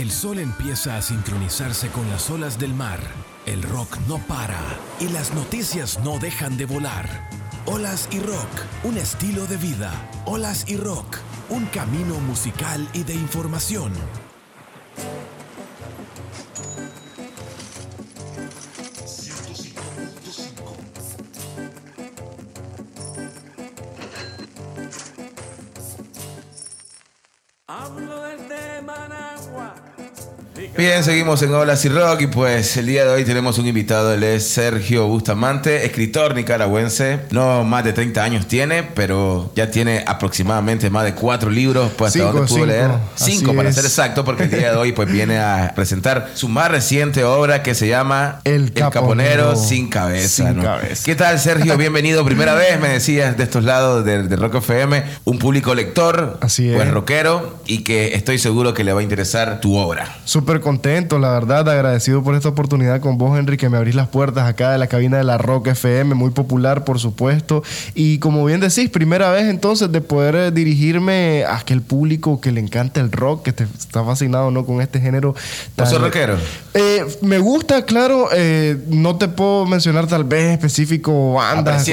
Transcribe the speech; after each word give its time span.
El 0.00 0.10
sol 0.10 0.38
empieza 0.38 0.96
a 0.96 1.02
sincronizarse 1.02 1.88
con 1.88 2.08
las 2.08 2.30
olas 2.30 2.58
del 2.58 2.72
mar. 2.72 3.00
El 3.44 3.62
rock 3.62 3.98
no 4.08 4.16
para 4.16 4.58
y 4.98 5.08
las 5.08 5.34
noticias 5.34 6.00
no 6.02 6.18
dejan 6.18 6.56
de 6.56 6.64
volar. 6.64 7.28
Olas 7.66 8.08
y 8.10 8.18
rock, 8.20 8.48
un 8.82 8.96
estilo 8.96 9.44
de 9.46 9.58
vida. 9.58 9.92
Olas 10.24 10.64
y 10.68 10.78
rock, 10.78 11.18
un 11.50 11.66
camino 11.66 12.14
musical 12.20 12.88
y 12.94 13.02
de 13.02 13.12
información. 13.12 13.92
Bien, 30.80 31.04
seguimos 31.04 31.42
en 31.42 31.52
Olas 31.52 31.84
y 31.84 31.90
Rock 31.90 32.22
y 32.22 32.26
pues 32.28 32.74
el 32.78 32.86
día 32.86 33.04
de 33.04 33.10
hoy 33.10 33.22
tenemos 33.26 33.58
un 33.58 33.66
invitado, 33.66 34.14
él 34.14 34.22
es 34.22 34.48
Sergio 34.48 35.06
Bustamante, 35.08 35.84
escritor 35.84 36.34
nicaragüense, 36.34 37.20
no 37.32 37.64
más 37.64 37.84
de 37.84 37.92
30 37.92 38.24
años 38.24 38.46
tiene, 38.46 38.82
pero 38.82 39.52
ya 39.54 39.70
tiene 39.70 40.02
aproximadamente 40.06 40.88
más 40.88 41.04
de 41.04 41.12
cuatro 41.14 41.50
libros, 41.50 41.90
pues 41.98 42.16
hasta 42.16 42.20
Cinco, 42.20 42.32
donde 42.32 42.48
pudo 42.48 42.56
cinco. 42.60 42.66
leer. 42.66 42.90
Así 43.14 43.32
Cinco 43.36 43.54
para 43.54 43.68
es. 43.68 43.74
ser 43.74 43.84
exacto, 43.84 44.24
porque 44.24 44.44
el 44.44 44.50
día 44.52 44.70
de 44.70 44.78
hoy 44.78 44.92
pues 44.92 45.12
viene 45.12 45.38
a 45.38 45.74
presentar 45.76 46.30
su 46.32 46.48
más 46.48 46.70
reciente 46.70 47.24
obra 47.24 47.62
que 47.62 47.74
se 47.74 47.86
llama 47.86 48.40
El 48.44 48.72
Caponero 48.72 49.56
sin 49.56 49.90
cabeza. 49.90 50.28
sin 50.46 50.56
¿no? 50.56 50.62
cabeza. 50.62 51.02
¿Qué 51.04 51.14
tal 51.14 51.38
Sergio? 51.38 51.76
Bienvenido, 51.76 52.24
primera 52.24 52.54
vez 52.54 52.80
me 52.80 52.88
decías 52.88 53.36
de 53.36 53.44
estos 53.44 53.64
lados 53.64 54.02
de, 54.06 54.22
de 54.22 54.34
Rock 54.36 54.54
FM, 54.54 55.04
un 55.26 55.38
público 55.38 55.74
lector, 55.74 56.38
Así 56.40 56.70
es. 56.70 56.74
pues 56.76 56.90
rockero 56.90 57.60
y 57.66 57.84
que 57.84 58.14
estoy 58.14 58.38
seguro 58.38 58.72
que 58.72 58.82
le 58.82 58.94
va 58.94 59.00
a 59.00 59.02
interesar 59.02 59.60
tu 59.60 59.76
obra. 59.76 60.16
Súper 60.24 60.60
contento, 60.70 61.18
la 61.18 61.30
verdad, 61.32 61.68
agradecido 61.68 62.22
por 62.22 62.36
esta 62.36 62.48
oportunidad 62.48 63.00
con 63.00 63.18
vos, 63.18 63.36
Henry, 63.36 63.56
que 63.56 63.68
me 63.68 63.76
abrís 63.76 63.96
las 63.96 64.06
puertas 64.06 64.48
acá 64.48 64.70
de 64.70 64.78
la 64.78 64.86
cabina 64.86 65.16
de 65.18 65.24
la 65.24 65.36
Rock 65.36 65.66
FM, 65.68 66.14
muy 66.14 66.30
popular, 66.30 66.84
por 66.84 67.00
supuesto. 67.00 67.64
Y 67.96 68.18
como 68.20 68.44
bien 68.44 68.60
decís, 68.60 68.88
primera 68.88 69.32
vez 69.32 69.46
entonces 69.46 69.90
de 69.90 70.00
poder 70.00 70.36
eh, 70.36 70.50
dirigirme 70.52 71.42
a 71.44 71.56
aquel 71.56 71.82
público 71.82 72.40
que 72.40 72.52
le 72.52 72.60
encanta 72.60 73.00
el 73.00 73.10
rock, 73.10 73.42
que 73.42 73.52
te, 73.52 73.64
está 73.64 74.04
fascinado 74.04 74.52
¿no? 74.52 74.64
con 74.64 74.80
este 74.80 75.00
género. 75.00 75.34
¿Vos 75.76 75.90
sos 75.90 76.00
rockero? 76.00 76.36
Eh, 76.74 77.04
me 77.22 77.38
gusta, 77.40 77.84
claro, 77.84 78.28
eh, 78.32 78.78
no 78.90 79.16
te 79.16 79.26
puedo 79.26 79.66
mencionar 79.66 80.06
tal 80.06 80.22
vez 80.22 80.52
específico 80.52 81.32
bandas. 81.34 81.84
Sí, 81.84 81.92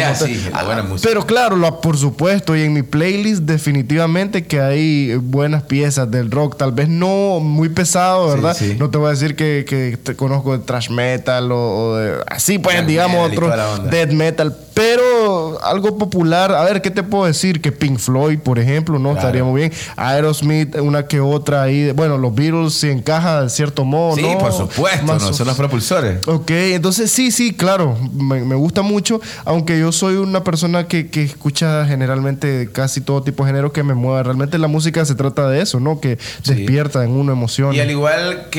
la 0.51 0.63
buena 0.63 0.83
música. 0.83 1.09
Pero 1.09 1.25
claro, 1.25 1.55
lo- 1.55 1.81
por 1.81 1.97
supuesto, 1.97 2.55
y 2.55 2.61
en 2.61 2.73
mi 2.73 2.83
playlist 2.83 3.41
definitivamente 3.41 4.45
que 4.45 4.61
hay 4.61 5.15
buenas 5.15 5.63
piezas 5.63 6.11
del 6.11 6.29
rock, 6.29 6.57
tal 6.57 6.73
vez 6.73 6.87
no 6.89 7.39
muy 7.39 7.69
pesado, 7.69 8.29
Sí, 8.29 8.35
¿verdad? 8.35 8.57
Sí. 8.71 8.75
No 8.79 8.89
te 8.89 8.97
voy 8.97 9.07
a 9.07 9.11
decir 9.11 9.35
que, 9.35 9.65
que 9.67 9.97
te 9.97 10.15
conozco 10.15 10.57
de 10.57 10.63
thrash 10.63 10.89
metal 10.89 11.51
o, 11.51 11.57
o 11.91 11.95
de 11.95 12.13
así, 12.27 12.59
pues 12.59 12.75
Black 12.77 12.87
digamos 12.87 13.29
metal 13.29 13.45
otro 13.49 13.83
death 13.89 14.11
metal, 14.11 14.55
pero 14.73 15.59
algo 15.63 15.97
popular, 15.97 16.51
a 16.53 16.63
ver, 16.63 16.81
¿qué 16.81 16.91
te 16.91 17.03
puedo 17.03 17.25
decir? 17.25 17.61
Que 17.61 17.71
Pink 17.71 17.97
Floyd, 17.99 18.39
por 18.39 18.59
ejemplo, 18.59 18.99
¿no? 18.99 19.11
Claro. 19.13 19.17
Estaría 19.19 19.43
muy 19.43 19.61
bien. 19.61 19.73
Aerosmith, 19.95 20.75
una 20.77 21.07
que 21.07 21.19
otra 21.19 21.63
ahí, 21.63 21.91
bueno, 21.91 22.17
los 22.17 22.33
Beatles 22.33 22.73
si 22.73 22.89
encaja 22.89 23.43
de 23.43 23.49
cierto 23.49 23.83
modo, 23.85 24.15
Sí, 24.15 24.21
¿no? 24.21 24.37
por 24.37 24.51
supuesto, 24.53 25.05
Más 25.05 25.21
¿no? 25.21 25.33
son 25.33 25.47
los 25.47 25.55
propulsores. 25.57 26.27
Ok, 26.27 26.49
entonces 26.51 27.11
sí, 27.11 27.31
sí, 27.31 27.53
claro, 27.53 27.97
me, 28.13 28.43
me 28.43 28.55
gusta 28.55 28.81
mucho, 28.83 29.19
aunque 29.45 29.79
yo 29.79 29.91
soy 29.91 30.15
una 30.15 30.43
persona 30.43 30.87
que, 30.87 31.09
que 31.09 31.23
escucha 31.23 31.85
generalmente 31.85 32.69
casi 32.71 33.01
todo 33.01 33.23
tipo 33.23 33.43
de 33.43 33.49
género 33.49 33.71
que 33.73 33.83
me 33.83 33.93
mueva. 33.93 34.23
Realmente 34.23 34.57
la 34.57 34.67
música 34.67 35.03
se 35.05 35.15
trata 35.15 35.49
de 35.49 35.61
eso, 35.61 35.79
¿no? 35.79 35.99
Que 35.99 36.17
Sí. 36.43 36.53
despierta 36.53 37.03
en 37.03 37.11
uno 37.11 37.31
emociones. 37.31 37.77
Y 37.77 37.81
al 37.81 37.91
igual 37.91 38.47
que 38.51 38.56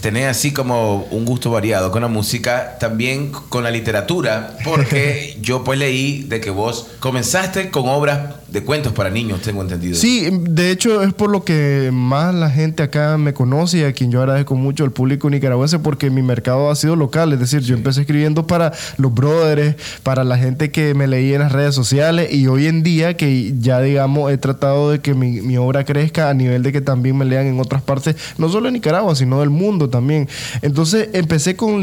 tenés 0.00 0.26
así 0.26 0.52
como 0.52 1.06
un 1.10 1.24
gusto 1.24 1.50
variado 1.50 1.90
con 1.90 2.02
la 2.02 2.08
música, 2.08 2.76
también 2.78 3.30
con 3.30 3.64
la 3.64 3.70
literatura, 3.70 4.56
porque 4.64 5.36
yo 5.40 5.64
pues 5.64 5.78
leí 5.78 6.22
de 6.24 6.40
que 6.40 6.50
vos 6.50 6.86
comenzaste 7.00 7.70
con 7.70 7.88
obras 7.88 8.36
de 8.50 8.64
cuentos 8.64 8.92
para 8.92 9.10
niños, 9.10 9.40
tengo 9.42 9.60
entendido. 9.62 9.94
Sí, 9.94 10.28
de 10.32 10.70
hecho 10.70 11.02
es 11.02 11.12
por 11.12 11.28
lo 11.30 11.44
que 11.44 11.90
más 11.92 12.34
la 12.34 12.48
gente 12.50 12.82
acá 12.82 13.18
me 13.18 13.34
conoce 13.34 13.78
y 13.78 13.82
a 13.84 13.92
quien 13.92 14.10
yo 14.10 14.20
agradezco 14.20 14.54
mucho 14.54 14.84
al 14.84 14.90
público 14.90 15.28
nicaragüense 15.28 15.78
porque 15.78 16.08
mi 16.10 16.22
mercado 16.22 16.70
ha 16.70 16.74
sido 16.76 16.96
local, 16.96 17.32
es 17.34 17.40
decir, 17.40 17.60
yo 17.60 17.74
empecé 17.74 18.00
escribiendo 18.00 18.46
para 18.46 18.72
los 18.96 19.12
brothers, 19.12 19.76
para 20.02 20.24
la 20.24 20.38
gente 20.38 20.70
que 20.70 20.94
me 20.94 21.06
leía 21.06 21.34
en 21.36 21.42
las 21.42 21.52
redes 21.52 21.74
sociales 21.74 22.32
y 22.32 22.46
hoy 22.46 22.66
en 22.66 22.82
día 22.82 23.16
que 23.18 23.52
ya 23.60 23.80
digamos 23.80 24.32
he 24.32 24.38
tratado 24.38 24.90
de 24.90 25.00
que 25.00 25.12
mi, 25.14 25.42
mi 25.42 25.58
obra 25.58 25.84
crezca 25.84 26.30
a 26.30 26.34
nivel 26.34 26.62
de 26.62 26.72
que 26.72 26.80
también 26.80 27.18
me 27.18 27.26
lean 27.26 27.46
en 27.46 27.60
otras 27.60 27.82
partes, 27.82 28.16
no 28.38 28.48
solo 28.48 28.68
en 28.68 28.74
Nicaragua, 28.74 29.14
sino 29.14 29.40
del 29.40 29.50
mundo 29.50 29.90
también. 29.90 30.26
Entonces 30.62 31.10
empecé 31.12 31.54
con 31.56 31.82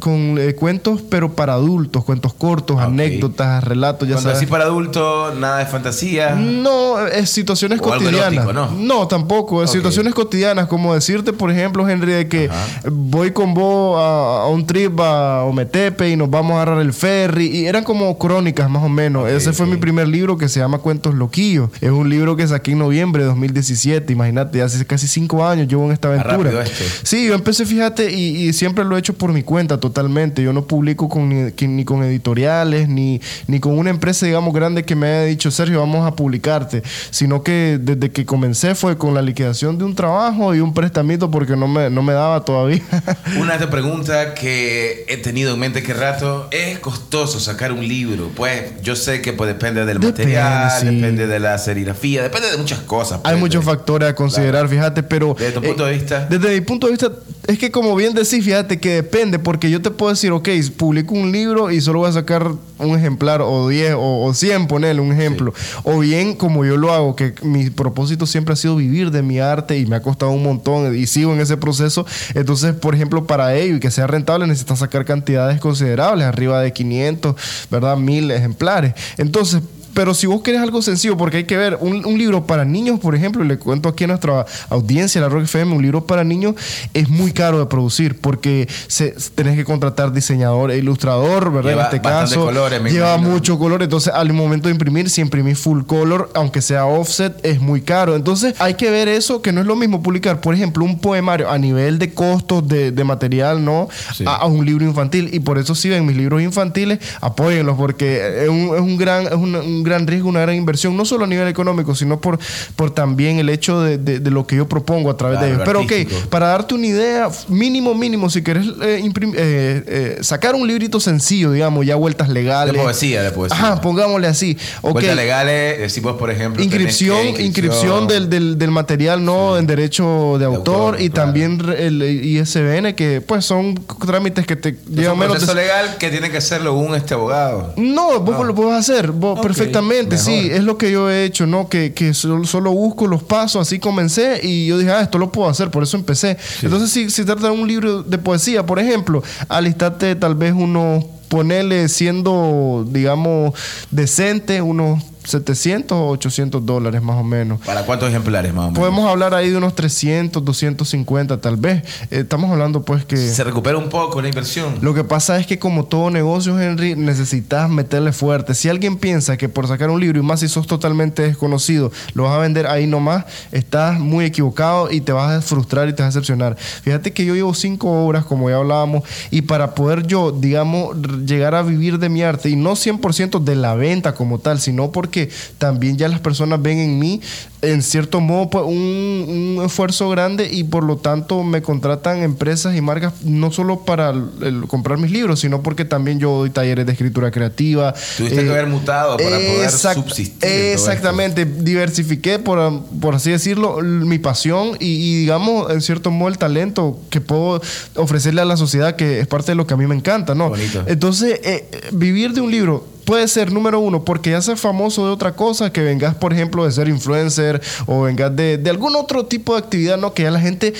con 0.00 0.38
eh, 0.38 0.54
cuentos 0.54 1.02
pero 1.08 1.32
para 1.34 1.52
adultos, 1.54 2.04
cuentos 2.04 2.34
cortos, 2.34 2.78
Ah, 2.80 2.84
anécdotas, 2.84 3.62
relatos, 3.62 4.08
ya 4.08 4.14
Cuando 4.14 4.30
sabes. 4.30 4.38
así 4.38 4.46
para 4.50 4.64
adultos, 4.64 5.36
nada 5.36 5.58
de 5.58 5.66
fantasía. 5.66 5.99
No, 6.36 7.06
es 7.06 7.30
situaciones 7.30 7.78
O 7.80 7.92
algo 7.92 8.04
cotidianas. 8.04 8.44
erótico, 8.44 8.52
¿no? 8.76 9.08
tampoco. 9.08 9.62
Es 9.62 9.70
situaciones 9.70 10.14
cotidianas, 10.14 10.66
como 10.66 10.94
decirte, 10.94 11.32
por 11.32 11.50
ejemplo, 11.50 11.88
Henry, 11.88 12.12
de 12.12 12.28
que 12.28 12.48
Ajá. 12.50 12.66
voy 12.90 13.32
con 13.32 13.54
vos 13.54 13.98
a, 13.98 14.42
a 14.44 14.46
un 14.48 14.66
trip 14.66 14.98
a 15.00 15.44
Ometepe 15.44 16.10
y 16.10 16.16
nos 16.16 16.30
vamos 16.30 16.52
a 16.52 16.62
agarrar 16.62 16.80
el 16.82 16.92
ferry. 16.92 17.46
Y 17.46 17.66
eran 17.66 17.84
como 17.84 18.16
crónicas, 18.18 18.68
más 18.70 18.82
o 18.82 18.88
menos. 18.88 19.28
Ese 19.28 19.52
fue 19.52 19.66
mi 19.66 19.76
primer 19.76 20.08
libro 20.08 20.36
que 20.38 20.48
se 20.48 20.60
llama 20.60 20.78
Cuentos 20.78 21.14
Loquillos. 21.14 21.70
Es 21.80 21.90
un 21.90 22.08
libro 22.08 22.36
que 22.36 22.46
saqué 22.46 22.72
en 22.72 22.78
noviembre 22.78 23.22
de 23.22 23.28
2017. 23.28 24.12
Imagínate, 24.12 24.62
hace 24.62 24.84
casi 24.86 25.06
cinco 25.08 25.44
años 25.46 25.68
llevo 25.68 25.84
en 25.86 25.92
esta 25.92 26.08
Ah, 26.08 26.20
aventura. 26.20 26.62
este. 26.62 26.84
Sí, 27.02 27.26
yo 27.26 27.34
empecé, 27.34 27.64
fíjate, 27.66 28.10
y, 28.12 28.48
y 28.48 28.52
siempre 28.52 28.84
lo 28.84 28.96
he 28.96 28.98
hecho 29.00 29.14
por 29.14 29.32
mi 29.32 29.42
cuenta 29.42 29.78
totalmente. 29.80 30.42
Yo 30.42 30.52
no 30.52 30.64
publico 30.64 31.08
con 31.08 31.28
ni, 31.28 31.50
ni 31.66 31.84
con 31.84 32.02
editoriales, 32.02 32.88
ni, 32.88 33.20
ni 33.46 33.60
con 33.60 33.78
una 33.78 33.90
empresa, 33.90 34.26
digamos, 34.26 34.52
grande 34.54 34.84
que 34.84 34.94
me 34.94 35.06
haya 35.06 35.24
dicho, 35.24 35.50
Sergio, 35.50 35.80
vamos 35.80 35.89
a 35.98 36.14
publicarte. 36.14 36.82
Sino 37.10 37.42
que 37.42 37.78
desde 37.80 38.10
que 38.10 38.24
comencé 38.24 38.74
fue 38.74 38.96
con 38.98 39.14
la 39.14 39.22
liquidación 39.22 39.78
de 39.78 39.84
un 39.84 39.94
trabajo 39.94 40.54
y 40.54 40.60
un 40.60 40.74
prestamito 40.74 41.30
porque 41.30 41.56
no 41.56 41.68
me, 41.68 41.90
no 41.90 42.02
me 42.02 42.12
daba 42.12 42.44
todavía. 42.44 42.82
Una 43.38 43.58
de 43.58 43.66
preguntas 43.66 44.38
que 44.38 45.04
he 45.08 45.16
tenido 45.16 45.54
en 45.54 45.60
mente 45.60 45.82
que 45.82 45.94
rato, 45.94 46.48
¿es 46.50 46.78
costoso 46.78 47.40
sacar 47.40 47.72
un 47.72 47.86
libro? 47.86 48.30
Pues 48.34 48.80
yo 48.82 48.96
sé 48.96 49.20
que 49.20 49.32
pues, 49.32 49.48
depende 49.48 49.84
del 49.84 50.00
Depende, 50.00 50.34
material, 50.34 50.70
sí. 50.80 50.86
depende 50.86 51.26
de 51.26 51.40
la 51.40 51.58
serigrafía, 51.58 52.22
depende 52.22 52.50
de 52.50 52.56
muchas 52.56 52.80
cosas. 52.80 53.20
Hay 53.24 53.32
pues, 53.32 53.40
muchos 53.40 53.64
factores 53.64 54.08
a 54.08 54.14
considerar, 54.14 54.68
fíjate, 54.68 55.02
pero... 55.02 55.34
Desde 55.38 55.52
tu 55.52 55.60
eh, 55.60 55.68
punto 55.68 55.84
de 55.84 55.92
vista. 55.92 56.26
Desde 56.28 56.54
mi 56.54 56.60
punto 56.60 56.86
de 56.86 56.92
vista, 56.92 57.10
es 57.50 57.58
que 57.58 57.72
como 57.72 57.96
bien 57.96 58.14
decís, 58.14 58.44
fíjate 58.44 58.78
que 58.78 58.94
depende, 58.94 59.40
porque 59.40 59.70
yo 59.70 59.82
te 59.82 59.90
puedo 59.90 60.10
decir, 60.10 60.30
ok, 60.30 60.48
publico 60.76 61.14
un 61.14 61.32
libro 61.32 61.72
y 61.72 61.80
solo 61.80 61.98
voy 61.98 62.08
a 62.08 62.12
sacar 62.12 62.52
un 62.78 62.96
ejemplar, 62.96 63.42
o 63.42 63.68
10, 63.68 63.94
o, 63.94 64.24
o 64.24 64.32
100, 64.32 64.68
ponerle 64.68 65.02
un 65.02 65.12
ejemplo. 65.12 65.52
O 65.82 65.98
bien, 65.98 66.36
como 66.36 66.64
yo 66.64 66.76
lo 66.76 66.92
hago, 66.92 67.16
que 67.16 67.34
mi 67.42 67.68
propósito 67.70 68.24
siempre 68.24 68.52
ha 68.52 68.56
sido 68.56 68.76
vivir 68.76 69.10
de 69.10 69.22
mi 69.22 69.40
arte 69.40 69.76
y 69.78 69.86
me 69.86 69.96
ha 69.96 70.00
costado 70.00 70.30
un 70.30 70.44
montón 70.44 70.96
y 70.96 71.08
sigo 71.08 71.32
en 71.32 71.40
ese 71.40 71.56
proceso. 71.56 72.06
Entonces, 72.34 72.72
por 72.72 72.94
ejemplo, 72.94 73.26
para 73.26 73.56
ello 73.56 73.76
y 73.76 73.80
que 73.80 73.90
sea 73.90 74.06
rentable, 74.06 74.46
necesitas 74.46 74.78
sacar 74.78 75.04
cantidades 75.04 75.60
considerables, 75.60 76.26
arriba 76.28 76.60
de 76.60 76.72
500, 76.72 77.34
¿verdad? 77.68 77.96
Mil 77.96 78.30
ejemplares. 78.30 78.94
Entonces, 79.18 79.60
pero 79.94 80.14
si 80.14 80.26
vos 80.26 80.42
querés 80.42 80.60
algo 80.60 80.82
sencillo, 80.82 81.16
porque 81.16 81.38
hay 81.38 81.44
que 81.44 81.56
ver, 81.56 81.78
un, 81.80 82.04
un 82.04 82.18
libro 82.18 82.46
para 82.46 82.64
niños, 82.64 83.00
por 83.00 83.14
ejemplo, 83.14 83.44
y 83.44 83.48
le 83.48 83.58
cuento 83.58 83.88
aquí 83.88 84.04
a 84.04 84.08
nuestra 84.08 84.46
audiencia, 84.68 85.20
la 85.20 85.28
Rock 85.28 85.44
FM, 85.44 85.74
un 85.74 85.82
libro 85.82 86.04
para 86.06 86.24
niños 86.24 86.54
es 86.94 87.08
muy 87.08 87.32
caro 87.32 87.58
de 87.58 87.66
producir 87.66 88.18
porque 88.20 88.68
se, 88.86 89.14
tenés 89.34 89.56
que 89.56 89.64
contratar 89.64 90.12
diseñador 90.12 90.70
e 90.70 90.78
ilustrador, 90.78 91.52
¿verdad? 91.52 91.70
Lleva 91.70 91.82
en 91.82 91.86
este 91.86 92.08
bastante 92.08 92.34
caso, 92.34 92.46
colores, 92.46 92.92
lleva 92.92 93.16
mucho 93.18 93.58
color. 93.58 93.82
Entonces, 93.82 94.12
al 94.12 94.32
momento 94.32 94.68
de 94.68 94.72
imprimir, 94.72 95.10
si 95.10 95.20
imprimís 95.20 95.58
full 95.58 95.82
color, 95.84 96.30
aunque 96.34 96.62
sea 96.62 96.86
offset, 96.86 97.38
es 97.44 97.60
muy 97.60 97.82
caro. 97.82 98.16
Entonces, 98.16 98.54
hay 98.58 98.74
que 98.74 98.90
ver 98.90 99.08
eso, 99.08 99.42
que 99.42 99.52
no 99.52 99.60
es 99.60 99.66
lo 99.66 99.76
mismo 99.76 100.02
publicar, 100.02 100.40
por 100.40 100.54
ejemplo, 100.54 100.84
un 100.84 100.98
poemario 100.98 101.50
a 101.50 101.58
nivel 101.58 101.98
de 101.98 102.12
costos 102.12 102.66
de, 102.66 102.92
de 102.92 103.04
material, 103.04 103.64
¿no? 103.64 103.88
Sí. 104.14 104.24
A, 104.26 104.36
a 104.36 104.46
un 104.46 104.64
libro 104.64 104.84
infantil. 104.84 105.30
Y 105.32 105.40
por 105.40 105.58
eso, 105.58 105.74
si 105.74 105.88
ven 105.88 106.06
mis 106.06 106.16
libros 106.16 106.42
infantiles, 106.42 106.98
apóyenlos, 107.20 107.76
porque 107.76 108.44
es 108.44 108.48
un, 108.48 108.74
es 108.74 108.80
un 108.80 108.96
gran, 108.96 109.26
es 109.26 109.34
un, 109.34 109.54
un 109.54 109.79
gran 109.82 110.06
riesgo, 110.06 110.28
una 110.28 110.40
gran 110.40 110.54
inversión, 110.56 110.96
no 110.96 111.04
solo 111.04 111.24
a 111.24 111.26
nivel 111.26 111.48
económico, 111.48 111.94
sino 111.94 112.20
por, 112.20 112.38
por 112.76 112.90
también 112.92 113.38
el 113.38 113.48
hecho 113.48 113.80
de, 113.82 113.98
de- 113.98 114.20
de 114.20 114.30
lo 114.30 114.46
que 114.46 114.56
yo 114.56 114.68
propongo 114.68 115.10
a 115.10 115.16
través 115.16 115.38
Claro, 115.38 115.46
de 115.46 115.54
ellos. 115.54 115.58
lo 115.60 115.64
Pero, 115.72 115.80
ok, 115.80 115.92
artístico. 115.92 116.30
para 116.30 116.48
darte 116.48 116.74
una 116.74 116.86
idea, 116.86 117.28
mínimo, 117.48 117.94
mínimo, 117.94 118.30
si 118.30 118.42
querés 118.42 118.66
eh, 118.82 119.02
eh, 119.04 119.84
eh, 119.86 120.18
sacar 120.22 120.54
un 120.54 120.66
librito 120.66 121.00
sencillo, 121.00 121.52
digamos, 121.52 121.84
ya 121.86 121.96
vueltas 121.96 122.28
legales. 122.28 122.74
De 122.74 122.80
poesía, 122.80 123.22
de 123.22 123.30
poesía. 123.30 123.56
Ajá, 123.56 123.80
pongámosle 123.80 124.26
así. 124.26 124.56
Ok. 124.82 124.92
Vueltas 124.92 125.16
legales, 125.16 125.78
decimos 125.78 126.16
por 126.16 126.30
ejemplo. 126.30 126.62
Inscripción, 126.62 127.26
inscripción 127.40 128.06
del, 128.08 128.28
del, 128.30 128.58
del 128.58 128.70
material 128.70 129.24
no 129.24 129.56
en 129.58 129.66
derecho 129.66 130.36
de 130.38 130.44
autor, 130.44 130.94
autor, 130.94 131.00
y 131.00 131.10
claro. 131.10 131.26
también 131.26 131.60
el 131.76 132.02
ISBN, 132.02 132.94
que 132.94 133.20
pues 133.20 133.44
son 133.44 133.74
trámites 134.06 134.46
que 134.46 134.56
te 134.56 134.76
llevan 134.88 135.18
menos 135.18 135.36
proceso 135.36 135.54
legal 135.54 135.96
que 135.98 136.10
tiene 136.10 136.30
que 136.30 136.38
hacerlo 136.38 136.74
un 136.74 136.94
este 136.94 137.14
abogado. 137.14 137.72
No, 137.76 138.20
vos 138.20 138.46
lo 138.46 138.54
puedes 138.54 138.74
hacer, 138.78 139.10
vos 139.12 139.38
Ok. 139.38 139.46
Directamente, 139.70 140.18
sí, 140.18 140.48
es 140.50 140.64
lo 140.64 140.76
que 140.78 140.90
yo 140.90 141.10
he 141.10 141.24
hecho, 141.24 141.46
¿no? 141.46 141.68
Que, 141.68 141.92
que 141.92 142.14
solo, 142.14 142.44
solo 142.44 142.72
busco 142.72 143.06
los 143.06 143.22
pasos, 143.22 143.62
así 143.62 143.78
comencé 143.78 144.40
y 144.42 144.66
yo 144.66 144.78
dije, 144.78 144.90
ah, 144.90 145.02
esto 145.02 145.18
lo 145.18 145.30
puedo 145.32 145.48
hacer, 145.48 145.70
por 145.70 145.82
eso 145.82 145.96
empecé. 145.96 146.36
Entonces, 146.62 146.90
si, 146.90 147.10
si 147.10 147.24
trata 147.24 147.46
de 147.46 147.52
un 147.52 147.66
libro 147.66 148.02
de 148.02 148.18
poesía, 148.18 148.66
por 148.66 148.78
ejemplo, 148.78 149.22
alistate 149.48 150.16
tal 150.16 150.34
vez 150.34 150.52
unos, 150.52 151.04
ponerle 151.28 151.88
siendo, 151.88 152.86
digamos, 152.88 153.54
decente, 153.90 154.60
unos 154.62 155.02
700 155.30 155.96
o 155.96 156.08
800 156.08 156.64
dólares 156.64 157.02
más 157.02 157.16
o 157.16 157.22
menos. 157.22 157.60
¿Para 157.60 157.84
cuántos 157.84 158.08
ejemplares 158.08 158.52
más 158.52 158.66
o 158.66 158.68
menos? 158.68 158.78
Podemos 158.78 159.08
hablar 159.08 159.34
ahí 159.34 159.50
de 159.50 159.56
unos 159.56 159.74
300, 159.74 160.44
250 160.44 161.40
tal 161.40 161.56
vez. 161.56 161.82
Eh, 162.10 162.20
estamos 162.20 162.50
hablando 162.50 162.82
pues 162.82 163.04
que... 163.04 163.16
Se 163.16 163.44
recupera 163.44 163.78
un 163.78 163.88
poco 163.88 164.20
la 164.20 164.28
inversión. 164.28 164.74
Lo 164.80 164.94
que 164.94 165.04
pasa 165.04 165.38
es 165.38 165.46
que 165.46 165.58
como 165.58 165.84
todo 165.84 166.10
negocio, 166.10 166.58
Henry, 166.58 166.96
necesitas 166.96 167.70
meterle 167.70 168.12
fuerte. 168.12 168.54
Si 168.54 168.68
alguien 168.68 168.96
piensa 168.96 169.36
que 169.36 169.48
por 169.48 169.66
sacar 169.68 169.90
un 169.90 170.00
libro, 170.00 170.18
y 170.18 170.22
más 170.22 170.40
si 170.40 170.48
sos 170.48 170.66
totalmente 170.66 171.22
desconocido, 171.22 171.92
lo 172.14 172.24
vas 172.24 172.32
a 172.32 172.38
vender 172.38 172.66
ahí 172.66 172.86
nomás, 172.86 173.24
estás 173.52 173.98
muy 173.98 174.24
equivocado 174.24 174.90
y 174.90 175.00
te 175.00 175.12
vas 175.12 175.32
a 175.32 175.40
frustrar 175.42 175.88
y 175.88 175.92
te 175.92 176.02
vas 176.02 176.14
a 176.14 176.18
decepcionar. 176.18 176.56
Fíjate 176.56 177.12
que 177.12 177.24
yo 177.24 177.34
llevo 177.34 177.54
cinco 177.54 178.06
obras, 178.06 178.24
como 178.24 178.50
ya 178.50 178.56
hablábamos, 178.56 179.04
y 179.30 179.42
para 179.42 179.74
poder 179.74 180.06
yo, 180.06 180.32
digamos, 180.32 180.96
llegar 181.26 181.54
a 181.54 181.62
vivir 181.62 181.98
de 181.98 182.08
mi 182.08 182.22
arte, 182.22 182.48
y 182.48 182.56
no 182.56 182.72
100% 182.72 183.42
de 183.42 183.56
la 183.56 183.74
venta 183.74 184.14
como 184.14 184.38
tal, 184.38 184.60
sino 184.60 184.90
porque 184.90 185.19
también 185.58 185.96
ya 185.96 186.08
las 186.08 186.20
personas 186.20 186.60
ven 186.62 186.78
en 186.78 186.98
mí, 186.98 187.20
en 187.62 187.82
cierto 187.82 188.20
modo, 188.20 188.48
pues, 188.48 188.64
un, 188.66 189.56
un 189.58 189.64
esfuerzo 189.66 190.08
grande 190.08 190.48
y 190.50 190.64
por 190.64 190.82
lo 190.82 190.96
tanto 190.96 191.42
me 191.42 191.60
contratan 191.60 192.22
empresas 192.22 192.74
y 192.74 192.80
marcas 192.80 193.12
no 193.24 193.50
solo 193.52 193.80
para 193.80 194.10
el- 194.10 194.30
el 194.42 194.66
comprar 194.66 194.96
mis 194.98 195.10
libros, 195.10 195.40
sino 195.40 195.62
porque 195.62 195.84
también 195.84 196.18
yo 196.18 196.30
doy 196.38 196.50
talleres 196.50 196.86
de 196.86 196.92
escritura 196.92 197.30
creativa. 197.30 197.92
Tuviste 198.16 198.42
que 198.44 198.50
haber 198.50 198.66
mutado 198.66 199.16
para 199.18 199.36
poder 199.36 199.66
subsistir. 200.04 200.38
Exactamente, 200.72 201.44
diversifiqué, 201.44 202.38
por, 202.38 202.82
por 203.00 203.14
así 203.14 203.30
decirlo, 203.30 203.78
mi 203.82 204.18
pasión 204.18 204.76
y, 204.80 204.86
y, 204.86 205.16
digamos, 205.20 205.70
en 205.70 205.80
cierto 205.82 206.10
modo, 206.10 206.28
el 206.30 206.38
talento 206.38 206.98
que 207.10 207.20
puedo 207.20 207.60
ofrecerle 207.96 208.40
a 208.40 208.44
la 208.46 208.56
sociedad, 208.56 208.96
que 208.96 209.20
es 209.20 209.26
parte 209.26 209.52
de 209.52 209.56
lo 209.56 209.66
que 209.66 209.74
a 209.74 209.76
mí 209.76 209.86
me 209.86 209.94
encanta, 209.94 210.34
¿no? 210.34 210.48
Bonito. 210.48 210.82
Entonces, 210.86 211.40
eh, 211.44 211.68
eh, 211.72 211.80
vivir 211.92 212.32
de 212.32 212.40
un 212.40 212.50
libro 212.50 212.86
puede 213.10 213.26
ser, 213.26 213.52
número 213.52 213.80
uno, 213.80 214.04
porque 214.04 214.30
ya 214.30 214.40
seas 214.40 214.60
famoso 214.60 215.04
de 215.04 215.10
otra 215.10 215.32
cosa, 215.32 215.72
que 215.72 215.80
vengas, 215.82 216.14
por 216.14 216.32
ejemplo, 216.32 216.64
de 216.64 216.70
ser 216.70 216.86
influencer 216.86 217.60
o 217.86 218.02
vengas 218.02 218.36
de, 218.36 218.56
de 218.56 218.70
algún 218.70 218.94
otro 218.94 219.26
tipo 219.26 219.54
de 219.54 219.58
actividad, 219.58 219.98
¿no? 219.98 220.14
Que 220.14 220.22
ya 220.22 220.30
la 220.30 220.38
gente, 220.38 220.74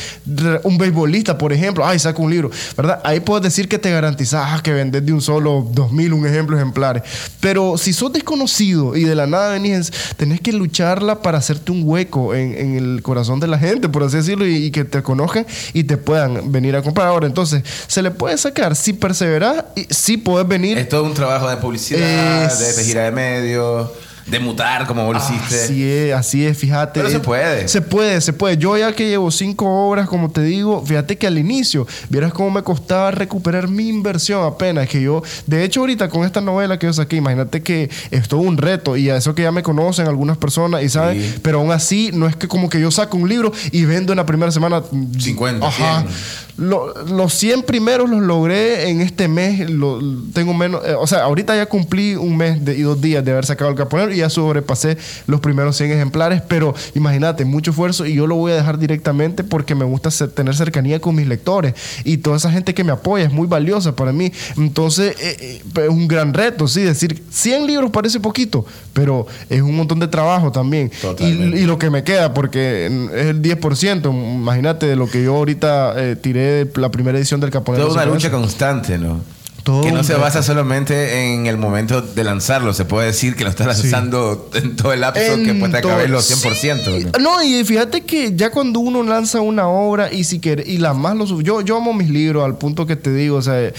un 0.62 0.78
beisbolista, 0.78 1.36
por 1.36 1.52
ejemplo, 1.52 1.84
ay, 1.84 1.98
saca 1.98 2.22
un 2.22 2.30
libro, 2.30 2.48
¿verdad? 2.76 3.00
Ahí 3.02 3.18
puedes 3.18 3.42
decir 3.42 3.68
que 3.68 3.80
te 3.80 3.90
garantizas 3.90 4.44
ah, 4.46 4.60
que 4.62 4.72
vendes 4.72 5.04
de 5.04 5.12
un 5.12 5.20
solo 5.20 5.66
dos 5.72 5.90
mil, 5.90 6.12
un 6.12 6.24
ejemplo, 6.24 6.56
ejemplares. 6.56 7.02
Pero 7.40 7.76
si 7.76 7.92
sos 7.92 8.12
desconocido 8.12 8.94
y 8.94 9.02
de 9.02 9.16
la 9.16 9.26
nada 9.26 9.50
venís, 9.50 9.90
tenés 10.16 10.40
que 10.40 10.52
lucharla 10.52 11.22
para 11.22 11.38
hacerte 11.38 11.72
un 11.72 11.82
hueco 11.84 12.36
en, 12.36 12.56
en 12.56 12.76
el 12.76 13.02
corazón 13.02 13.40
de 13.40 13.48
la 13.48 13.58
gente, 13.58 13.88
por 13.88 14.04
así 14.04 14.18
decirlo, 14.18 14.46
y, 14.46 14.70
que 14.70 14.84
te 14.84 15.02
conozcan 15.02 15.48
y 15.72 15.82
te 15.82 15.96
puedan 15.96 16.52
venir 16.52 16.76
a 16.76 16.82
comprar. 16.82 17.08
Ahora, 17.08 17.26
entonces, 17.26 17.64
se 17.88 18.02
le 18.02 18.12
puede 18.12 18.38
sacar, 18.38 18.76
si 18.76 18.92
perseveras, 18.92 19.64
y 19.74 19.88
sí 19.90 20.16
puedes 20.16 20.46
venir. 20.46 20.78
Es 20.78 20.88
todo 20.88 21.02
un 21.02 21.14
trabajo 21.14 21.48
de 21.48 21.56
publicidad, 21.56 22.19
Es- 22.20 22.76
de, 22.76 22.84
gira 22.84 23.04
de 23.04 23.10
medios, 23.12 23.88
de 24.26 24.38
mutar 24.38 24.86
como 24.86 25.04
vos 25.06 25.14
lo 25.16 25.20
hiciste. 25.20 25.64
Así 25.64 25.82
es, 25.90 26.14
así 26.14 26.46
es, 26.46 26.56
fíjate. 26.56 27.00
Pero 27.00 27.10
se 27.10 27.18
puede. 27.18 27.66
Se 27.66 27.82
puede, 27.82 28.20
se 28.20 28.32
puede. 28.32 28.56
Yo 28.58 28.76
ya 28.76 28.92
que 28.92 29.08
llevo 29.08 29.28
cinco 29.32 29.66
obras, 29.88 30.08
como 30.08 30.30
te 30.30 30.40
digo, 30.42 30.84
fíjate 30.86 31.18
que 31.18 31.26
al 31.26 31.36
inicio, 31.36 31.84
vieras 32.10 32.32
cómo 32.32 32.50
me 32.52 32.62
costaba 32.62 33.10
recuperar 33.10 33.66
mi 33.66 33.88
inversión 33.88 34.44
apenas, 34.44 34.88
que 34.88 35.02
yo, 35.02 35.22
de 35.46 35.64
hecho 35.64 35.80
ahorita 35.80 36.08
con 36.10 36.24
esta 36.24 36.40
novela 36.40 36.78
que 36.78 36.86
yo 36.86 36.92
saqué, 36.92 37.16
imagínate 37.16 37.60
que 37.64 37.90
es 38.12 38.28
todo 38.28 38.40
un 38.40 38.56
reto 38.56 38.96
y 38.96 39.10
a 39.10 39.16
eso 39.16 39.34
que 39.34 39.42
ya 39.42 39.50
me 39.50 39.64
conocen 39.64 40.06
algunas 40.06 40.36
personas 40.36 40.84
y 40.84 40.88
saben, 40.88 41.20
Sí. 41.20 41.38
pero 41.42 41.58
aún 41.58 41.72
así 41.72 42.10
no 42.12 42.28
es 42.28 42.36
que 42.36 42.46
como 42.46 42.68
que 42.68 42.80
yo 42.80 42.92
saco 42.92 43.16
un 43.16 43.28
libro 43.28 43.52
y 43.72 43.84
vendo 43.84 44.12
en 44.12 44.18
la 44.18 44.26
primera 44.26 44.52
semana 44.52 44.80
50, 45.18 45.66
Ajá. 45.66 46.02
100. 46.02 46.14
Lo- 46.60 46.92
los 47.06 47.32
100 47.34 47.62
primeros 47.62 48.08
los 48.10 48.20
logré 48.22 48.90
en 48.90 49.00
este 49.00 49.26
mes. 49.28 49.68
Lo, 49.70 49.98
tengo 50.34 50.52
menos, 50.54 50.82
eh, 50.86 50.94
o 50.94 51.06
sea, 51.06 51.22
ahorita 51.24 51.56
ya 51.56 51.66
cumplí 51.66 52.14
un 52.16 52.36
mes 52.36 52.62
de- 52.64 52.76
y 52.76 52.82
dos 52.82 53.00
días 53.00 53.24
de 53.24 53.32
haber 53.32 53.46
sacado 53.46 53.70
el 53.70 53.76
caponero 53.76 54.12
y 54.12 54.18
ya 54.18 54.28
sobrepasé 54.30 54.98
los 55.26 55.40
primeros 55.40 55.76
100 55.76 55.90
ejemplares. 55.90 56.42
Pero 56.46 56.74
imagínate, 56.94 57.44
mucho 57.46 57.70
esfuerzo 57.70 58.04
y 58.04 58.14
yo 58.14 58.26
lo 58.26 58.36
voy 58.36 58.52
a 58.52 58.56
dejar 58.56 58.78
directamente 58.78 59.42
porque 59.42 59.74
me 59.74 59.84
gusta 59.86 60.10
ser- 60.10 60.30
tener 60.30 60.54
cercanía 60.54 61.00
con 61.00 61.14
mis 61.14 61.26
lectores 61.26 61.74
y 62.04 62.18
toda 62.18 62.36
esa 62.36 62.50
gente 62.52 62.74
que 62.74 62.84
me 62.84 62.92
apoya 62.92 63.24
es 63.24 63.32
muy 63.32 63.46
valiosa 63.46 63.96
para 63.96 64.12
mí. 64.12 64.30
Entonces, 64.58 65.16
eh, 65.18 65.36
eh, 65.40 65.62
es 65.84 65.88
un 65.88 66.06
gran 66.08 66.34
reto, 66.34 66.68
sí, 66.68 66.82
decir 66.82 67.22
100 67.30 67.66
libros 67.66 67.90
parece 67.90 68.20
poquito, 68.20 68.66
pero 68.92 69.26
es 69.48 69.62
un 69.62 69.74
montón 69.76 69.98
de 69.98 70.08
trabajo 70.08 70.52
también. 70.52 70.90
Y, 71.24 71.32
y 71.56 71.64
lo 71.64 71.78
que 71.78 71.88
me 71.88 72.04
queda, 72.04 72.34
porque 72.34 72.86
es 73.14 73.26
el 73.26 73.40
10%, 73.40 74.10
imagínate 74.10 74.86
de 74.86 74.96
lo 74.96 75.06
que 75.08 75.22
yo 75.24 75.36
ahorita 75.36 75.94
eh, 75.96 76.16
tiré 76.16 76.49
la 76.76 76.90
primera 76.90 77.18
edición 77.18 77.40
del 77.40 77.50
Caponero. 77.50 77.88
Toda 77.88 78.02
una 78.04 78.12
lucha 78.12 78.30
constante, 78.30 78.98
¿no? 78.98 79.20
Todo 79.62 79.82
que 79.82 79.92
no 79.92 80.02
se 80.04 80.14
basa 80.14 80.42
solamente 80.42 81.34
en 81.34 81.46
el 81.46 81.56
momento 81.56 82.00
de 82.02 82.24
lanzarlo. 82.24 82.72
Se 82.74 82.84
puede 82.84 83.08
decir 83.08 83.36
que 83.36 83.44
lo 83.44 83.50
estás 83.50 83.66
lanzando 83.66 84.50
en 84.54 84.76
todo 84.76 84.92
el 84.92 85.00
lapso 85.00 85.36
que 85.44 85.54
puede 85.54 85.80
caber 85.80 86.10
los 86.10 86.30
100%. 86.30 86.84
Sí. 86.84 87.06
¿no? 87.20 87.42
Y 87.42 87.62
fíjate 87.64 88.02
que 88.02 88.34
ya 88.34 88.50
cuando 88.50 88.80
uno 88.80 89.02
lanza 89.02 89.40
una 89.40 89.68
obra 89.68 90.12
y 90.12 90.24
si 90.24 90.40
quiere, 90.40 90.64
y 90.66 90.78
la 90.78 90.94
más 90.94 91.16
lo 91.16 91.26
sub- 91.26 91.42
yo 91.42 91.60
yo 91.60 91.76
amo 91.76 91.92
mis 91.92 92.08
libros 92.10 92.44
al 92.44 92.56
punto 92.58 92.86
que 92.86 92.96
te 92.96 93.12
digo, 93.12 93.36
o 93.36 93.42
sea, 93.42 93.60
eh, 93.60 93.72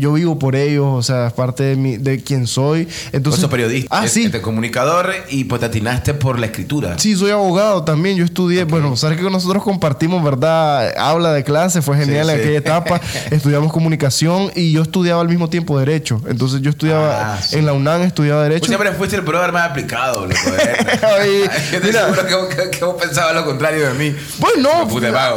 yo 0.00 0.12
vivo 0.12 0.38
por 0.38 0.56
ellos, 0.56 0.86
o 0.86 1.02
sea, 1.02 1.28
es 1.28 1.32
parte 1.32 1.62
de 1.62 1.76
mi 1.76 1.96
de 1.96 2.20
quien 2.22 2.46
soy. 2.46 2.88
Entonces, 3.12 3.40
sos 3.40 3.50
periodista, 3.50 3.88
Ah, 4.00 4.08
sí. 4.08 4.24
este 4.24 4.40
comunicador 4.40 5.12
y 5.30 5.44
pues 5.44 5.60
te 5.60 5.66
atinaste 5.66 6.14
por 6.14 6.38
la 6.38 6.46
escritura. 6.46 6.98
Sí, 6.98 7.14
soy 7.16 7.30
abogado 7.30 7.84
también. 7.84 8.16
Yo 8.16 8.24
estudié, 8.24 8.64
bueno, 8.64 8.96
sabes 8.96 9.18
que 9.18 9.24
nosotros 9.30 9.62
compartimos, 9.62 10.22
¿verdad? 10.24 10.92
Habla 10.98 11.32
de 11.32 11.44
clase, 11.44 11.82
fue 11.82 11.96
genial 11.96 12.26
Sí, 12.26 12.32
en 12.32 12.40
aquella 12.40 12.58
etapa. 12.58 13.00
Estudiamos 13.30 13.72
comunicación 13.72 14.50
y 14.54 14.72
yo 14.72 14.82
estudiaba 14.82 15.20
al 15.28 15.34
mismo 15.34 15.48
tiempo 15.50 15.78
Derecho. 15.78 16.20
Entonces 16.28 16.60
yo 16.62 16.70
estudiaba 16.70 17.34
Ah, 17.34 17.42
sí. 17.42 17.56
en 17.58 17.66
la 17.66 17.72
UNAM, 17.74 18.02
estudiaba 18.02 18.42
Derecho. 18.44 18.60
Vos 18.60 18.68
siempre 18.68 18.92
fuiste 18.92 19.16
el 19.16 19.22
brother 19.22 19.52
más 19.52 19.70
aplicado, 19.70 20.22
loco. 20.26 20.34
¿eh? 20.58 20.76
Oye, 21.20 21.42
Yo 21.70 21.76
estoy 21.76 21.80
mira. 21.90 22.04
seguro 22.04 22.26
que, 22.26 22.34
vos- 22.34 22.68
que- 22.70 22.84
vos 22.84 22.96
pensabas 23.00 23.34
lo 23.34 23.44
contrario 23.44 23.88
de 23.88 23.94
mí. 23.94 24.16
Pues 24.40 24.54
no, 24.58 24.70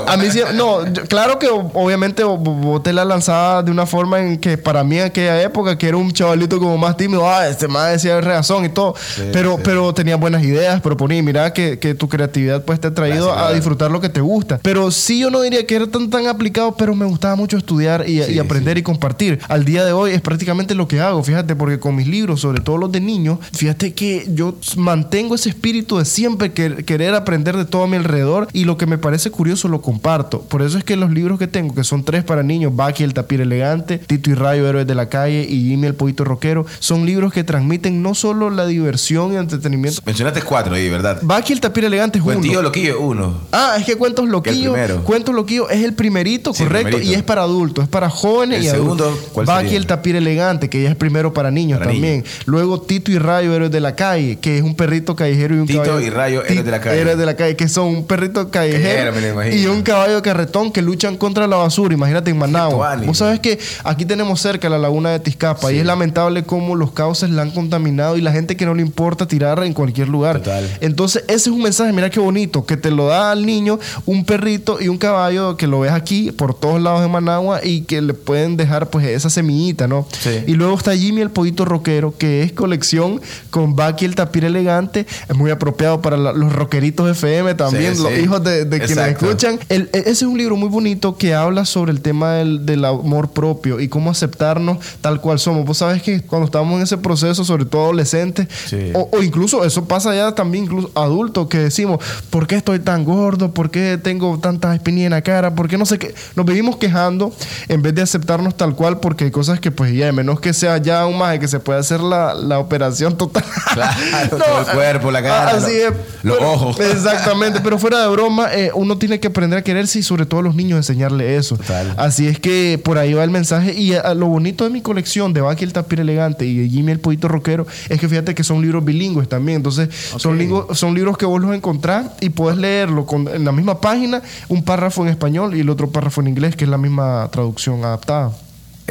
a 0.07 0.17
mí 0.17 0.31
sí, 0.31 0.41
no, 0.55 0.87
yo- 0.91 1.03
claro 1.05 1.37
que 1.39 1.47
obviamente 1.49 2.23
o- 2.23 2.37
boté 2.37 2.93
la 2.93 3.03
lanzada 3.05 3.63
de 3.63 3.71
una 3.71 3.85
forma 3.85 4.19
en 4.19 4.37
que 4.37 4.57
para 4.57 4.83
mí 4.83 4.97
en 4.97 5.05
aquella 5.05 5.41
época, 5.41 5.77
que 5.77 5.87
era 5.87 5.97
un 5.97 6.11
chavalito 6.11 6.57
como 6.59 6.77
más 6.77 6.95
tímido, 6.97 7.29
ah, 7.29 7.47
este 7.47 7.67
más 7.67 7.91
decía 7.91 8.19
razón 8.21 8.65
y 8.65 8.69
todo, 8.69 8.95
pero, 9.33 9.55
sí. 9.57 9.61
pero 9.65 9.93
tenía 9.93 10.15
buenas 10.15 10.43
ideas, 10.43 10.79
proponía, 10.81 11.17
y 11.19 11.21
mira 11.23 11.51
que, 11.53 11.79
que 11.79 11.93
tu 11.95 12.07
creatividad 12.07 12.63
pues 12.63 12.79
te 12.79 12.87
ha 12.87 12.93
traído 12.93 13.27
Gracias, 13.27 13.49
a 13.49 13.53
disfrutar 13.53 13.91
lo 13.91 13.99
que 14.01 14.09
te 14.09 14.21
gusta. 14.21 14.59
Pero 14.61 14.91
sí 14.91 15.19
yo 15.19 15.29
no 15.29 15.41
diría 15.41 15.65
que 15.65 15.75
era 15.75 15.87
tan 15.87 16.09
tan 16.09 16.27
aplicado, 16.27 16.75
pero 16.75 16.95
me 16.95 17.05
gustaba 17.05 17.35
mucho 17.35 17.57
estudiar 17.57 18.07
y, 18.07 18.21
Sí, 18.23 18.33
y 18.33 18.39
aprender 18.39 18.77
y 18.77 18.83
compartir. 18.83 19.39
Al 19.47 19.65
día 19.65 19.80
de 19.85 19.93
hoy 19.93 20.11
es 20.11 20.21
prácticamente 20.21 20.75
lo 20.75 20.87
que 20.87 20.99
hago, 20.99 21.23
fíjate, 21.23 21.55
porque 21.55 21.79
con 21.79 21.95
mis 21.95 22.07
libros, 22.07 22.41
sobre 22.41 22.61
todo 22.61 22.77
los 22.77 22.91
de 22.91 22.99
niños, 23.01 23.39
fíjate 23.53 23.93
que 23.93 24.27
yo 24.33 24.55
mantengo 24.77 25.35
ese 25.35 25.49
espíritu 25.49 25.97
de 25.97 26.05
siempre 26.05 26.53
quer- 26.53 26.83
querer 26.85 27.13
aprender 27.15 27.57
de 27.57 27.65
todo 27.65 27.83
a 27.83 27.87
mi 27.87 27.97
alrededor 27.97 28.47
y 28.53 28.65
lo 28.65 28.77
que 28.77 28.85
me 28.85 28.97
parece 28.97 29.31
curioso 29.31 29.67
lo 29.67 29.81
comparto. 29.81 30.41
Por 30.41 30.61
eso 30.61 30.77
es 30.77 30.83
que 30.83 30.95
los 30.95 31.11
libros 31.11 31.39
que 31.39 31.47
tengo, 31.47 31.73
que 31.75 31.83
son 31.83 32.03
tres 32.03 32.23
para 32.23 32.43
niños, 32.43 32.75
Baki 32.75 33.03
el 33.03 33.13
tapir 33.13 33.41
elegante, 33.41 33.97
Tito 33.97 34.29
y 34.29 34.33
Rayo, 34.33 34.67
Héroes 34.67 34.87
de 34.87 34.95
la 34.95 35.09
calle 35.09 35.45
y 35.47 35.65
Jimmy 35.69 35.87
el 35.87 35.95
poquito 35.95 36.23
rockero, 36.23 36.65
son 36.79 37.05
libros 37.05 37.33
que 37.33 37.43
transmiten 37.43 38.01
no 38.01 38.13
solo 38.15 38.49
la 38.49 38.65
diversión 38.65 39.33
y 39.33 39.37
entretenimiento. 39.37 40.01
Mencionaste 40.05 40.41
cuatro 40.41 40.75
ahí, 40.75 40.89
¿verdad? 40.89 41.19
Baki 41.21 41.53
el 41.53 41.59
tapir 41.61 41.85
elegante 41.85 42.17
es 42.19 42.23
uno. 42.23 42.33
Cuentillo 42.35 42.61
Loquillo, 42.61 42.99
uno. 43.01 43.41
Ah, 43.51 43.75
es 43.79 43.85
que 43.85 43.95
Cuentos 43.95 44.27
Loquillo. 44.27 44.75
Cuentos 45.03 45.33
Loquillo 45.35 45.69
es 45.69 45.83
el 45.83 45.93
primerito, 45.93 46.53
Sí, 46.53 46.63
el 46.63 46.69
correcto. 46.69 46.87
primerito. 46.89 47.11
Y 47.11 47.15
es 47.15 47.23
para 47.23 47.41
adultos, 47.43 47.83
es 47.83 47.89
para 47.89 48.09
jóvenes 48.09 48.59
El 48.59 48.65
y 48.65 48.69
segundo, 48.69 49.05
adultos. 49.05 49.29
¿cuál 49.33 49.45
Baki 49.45 49.70
sería? 49.71 49.79
el 49.79 49.87
tapir 49.87 50.15
elegante, 50.15 50.69
que 50.69 50.83
ya 50.83 50.89
es 50.89 50.95
primero 50.95 51.33
para 51.33 51.51
niños 51.51 51.79
Para 51.79 51.91
también. 51.91 52.23
Luego 52.45 52.81
Tito 52.81 53.11
y 53.11 53.17
Rayo, 53.17 53.53
héroes 53.53 53.71
de 53.71 53.79
la 53.79 53.95
calle, 53.95 54.37
que 54.37 54.57
es 54.57 54.63
un 54.63 54.75
perrito 54.75 55.15
callejero 55.15 55.55
y 55.55 55.59
un 55.59 55.67
Tito 55.67 55.83
caballo. 55.83 56.05
y 56.05 56.09
Rayo, 56.09 56.43
héroes 56.43 56.65
de 56.65 56.71
la 56.71 56.81
calle. 56.81 57.01
Héroes 57.01 57.17
de 57.17 57.25
la 57.25 57.35
calle, 57.35 57.55
que 57.55 57.67
son 57.67 57.87
un 57.87 58.07
perrito 58.07 58.49
callejero 58.49 59.13
y 59.51 59.65
un 59.67 59.81
caballo 59.81 60.15
de 60.15 60.21
carretón 60.21 60.71
que 60.71 60.81
luchan 60.81 61.17
contra 61.17 61.47
la 61.47 61.57
basura. 61.57 61.93
Imagínate 61.93 62.31
en 62.31 62.37
Managua. 62.37 62.97
Vos 63.05 63.17
sabes 63.17 63.39
que 63.39 63.59
aquí 63.83 64.05
tenemos 64.05 64.41
cerca 64.41 64.69
la 64.69 64.77
laguna 64.77 65.11
de 65.11 65.19
Tizcapa 65.19 65.71
y 65.71 65.77
es 65.79 65.85
lamentable 65.85 66.43
cómo 66.43 66.75
los 66.75 66.91
cauces 66.91 67.29
la 67.29 67.41
han 67.41 67.51
contaminado 67.51 68.17
y 68.17 68.21
la 68.21 68.31
gente 68.31 68.55
que 68.55 68.65
no 68.65 68.73
le 68.73 68.81
importa 68.81 69.27
tirar 69.27 69.63
en 69.63 69.73
cualquier 69.73 70.07
lugar. 70.07 70.39
Total. 70.39 70.69
Entonces, 70.81 71.23
ese 71.27 71.35
es 71.35 71.47
un 71.47 71.61
mensaje, 71.61 71.91
mira 71.93 72.09
qué 72.09 72.19
bonito, 72.19 72.65
que 72.65 72.77
te 72.77 72.91
lo 72.91 73.07
da 73.07 73.31
al 73.31 73.45
niño 73.45 73.79
un 74.05 74.25
perrito 74.25 74.81
y 74.81 74.87
un 74.87 74.97
caballo 74.97 75.57
que 75.57 75.67
lo 75.67 75.81
ves 75.81 75.91
aquí 75.91 76.31
por 76.31 76.53
todos 76.53 76.81
lados 76.81 77.01
de 77.01 77.07
Managua 77.07 77.61
y 77.63 77.81
que 77.81 78.01
le 78.01 78.13
pueden 78.13 78.57
dejar 78.57 78.89
pues 78.89 79.05
esa 79.05 79.29
semillita 79.29 79.60
niñita, 79.61 79.87
¿no? 79.87 80.05
Sí. 80.19 80.43
Y 80.47 80.53
luego 80.53 80.75
está 80.77 80.95
Jimmy 80.95 81.21
el 81.21 81.29
Pollito 81.29 81.65
Rockero, 81.65 82.15
que 82.17 82.43
es 82.43 82.51
colección 82.51 83.21
con 83.49 83.75
Bucky 83.75 84.05
el 84.05 84.15
Tapir 84.15 84.45
Elegante. 84.45 85.05
Es 85.29 85.35
muy 85.35 85.51
apropiado 85.51 86.01
para 86.01 86.17
la- 86.17 86.33
los 86.33 86.51
rockeritos 86.53 87.09
FM 87.09 87.53
también, 87.55 87.95
Sí, 87.95 88.03
los 88.03 88.11
sí. 88.13 88.19
hijos 88.21 88.43
de, 88.43 88.65
de 88.65 88.79
quienes 88.79 89.07
escuchan. 89.09 89.59
El- 89.69 89.89
e- 89.93 89.99
ese 89.99 90.09
es 90.11 90.21
un 90.23 90.37
libro 90.37 90.55
muy 90.55 90.69
bonito 90.69 91.15
que 91.17 91.33
habla 91.33 91.65
sobre 91.65 91.91
el 91.91 92.01
tema 92.01 92.33
del, 92.33 92.65
del 92.65 92.83
amor 92.85 93.29
propio 93.31 93.79
y 93.79 93.87
cómo 93.87 94.09
aceptarnos 94.11 94.77
tal 95.01 95.21
cual 95.21 95.39
somos. 95.39 95.65
Vos 95.65 95.77
sabes 95.77 96.01
que 96.01 96.21
cuando 96.21 96.45
estamos 96.45 96.75
en 96.77 96.83
ese 96.83 96.97
proceso, 96.97 97.43
sobre 97.45 97.65
todo 97.65 97.83
adolescentes, 97.83 98.47
o 98.93 99.21
incluso 99.21 99.63
eso 99.65 99.85
pasa 99.85 100.15
ya 100.15 100.33
también 100.33 100.65
incluso 100.65 100.91
adultos 100.95 101.47
que 101.47 101.57
decimos, 101.59 101.99
¿por 102.29 102.47
qué 102.47 102.55
estoy 102.55 102.79
tan 102.79 103.03
gordo? 103.05 103.53
¿Por 103.53 103.69
qué 103.71 103.99
tengo 104.01 104.39
tantas 104.39 104.75
espinillas 104.75 105.07
en 105.07 105.11
la 105.11 105.21
cara? 105.21 105.53
¿Por 105.55 105.67
qué 105.67 105.77
no 105.77 105.85
sé 105.85 105.97
qué? 105.99 106.13
Nos 106.35 106.45
vivimos 106.45 106.77
quejando 106.77 107.33
en 107.67 107.81
vez 107.81 107.93
de 107.95 108.01
aceptarnos 108.01 108.55
tal 108.55 108.75
cual 108.75 108.99
porque 108.99 109.25
hay 109.25 109.31
cosas 109.31 109.50
que 109.59 109.71
pues 109.71 109.93
ya, 109.93 110.09
a 110.09 110.11
menos 110.11 110.39
que 110.39 110.53
sea 110.53 110.77
ya 110.77 111.05
un 111.05 111.17
más 111.17 111.37
que 111.39 111.47
se 111.47 111.59
puede 111.59 111.79
hacer 111.79 111.99
la, 111.99 112.33
la 112.33 112.59
operación 112.59 113.17
total. 113.17 113.43
Claro, 113.73 113.97
todo 114.29 114.59
el 114.59 114.65
cuerpo, 114.75 115.11
la 115.11 115.21
cara, 115.21 115.51
Así 115.57 115.71
lo- 115.71 115.89
es. 115.89 115.93
los 116.23 116.37
Pero- 116.37 116.51
ojos. 116.51 116.79
Exactamente, 117.01 117.59
pero 117.61 117.77
fuera 117.79 118.01
de 118.01 118.07
broma, 118.09 118.53
eh, 118.53 118.71
uno 118.73 118.97
tiene 118.97 119.19
que 119.19 119.27
aprender 119.27 119.59
a 119.59 119.63
quererse 119.63 119.99
y 119.99 120.03
sobre 120.03 120.25
todo 120.25 120.39
a 120.39 120.43
los 120.43 120.55
niños 120.55 120.77
enseñarle 120.77 121.35
eso. 121.35 121.57
Total. 121.57 121.93
Así 121.97 122.27
es 122.27 122.39
que 122.39 122.79
por 122.83 122.97
ahí 122.97 123.13
va 123.13 123.23
el 123.23 123.29
mensaje. 123.31 123.73
Y 123.73 123.93
eh, 123.93 124.01
lo 124.15 124.27
bonito 124.27 124.63
de 124.63 124.69
mi 124.69 124.81
colección 124.81 125.33
de 125.33 125.41
Bucky 125.41 125.63
el 125.63 125.73
Tapir 125.73 125.99
Elegante 125.99 126.45
y 126.45 126.57
de 126.57 126.69
Jimmy 126.69 126.91
el 126.91 126.99
Pollito 126.99 127.27
Rockero 127.27 127.65
es 127.89 127.99
que 127.99 128.07
fíjate 128.07 128.33
que 128.35 128.43
son 128.43 128.61
libros 128.61 128.83
bilingües 128.85 129.27
también. 129.29 129.57
Entonces, 129.57 129.89
son, 130.17 130.37
libros, 130.37 130.77
son 130.77 130.93
libros 130.93 131.17
que 131.17 131.25
vos 131.25 131.41
los 131.41 131.53
encontrás 131.55 132.07
y 132.19 132.29
puedes 132.29 132.57
leerlo 132.57 133.05
con, 133.05 133.27
en 133.27 133.45
la 133.45 133.51
misma 133.51 133.79
página, 133.81 134.21
un 134.49 134.63
párrafo 134.63 135.01
en 135.03 135.09
español 135.09 135.55
y 135.55 135.61
el 135.61 135.69
otro 135.69 135.89
párrafo 135.89 136.21
en 136.21 136.27
inglés, 136.27 136.55
que 136.55 136.65
es 136.65 136.69
la 136.69 136.77
misma 136.77 137.29
traducción 137.31 137.83
adaptada. 137.83 138.31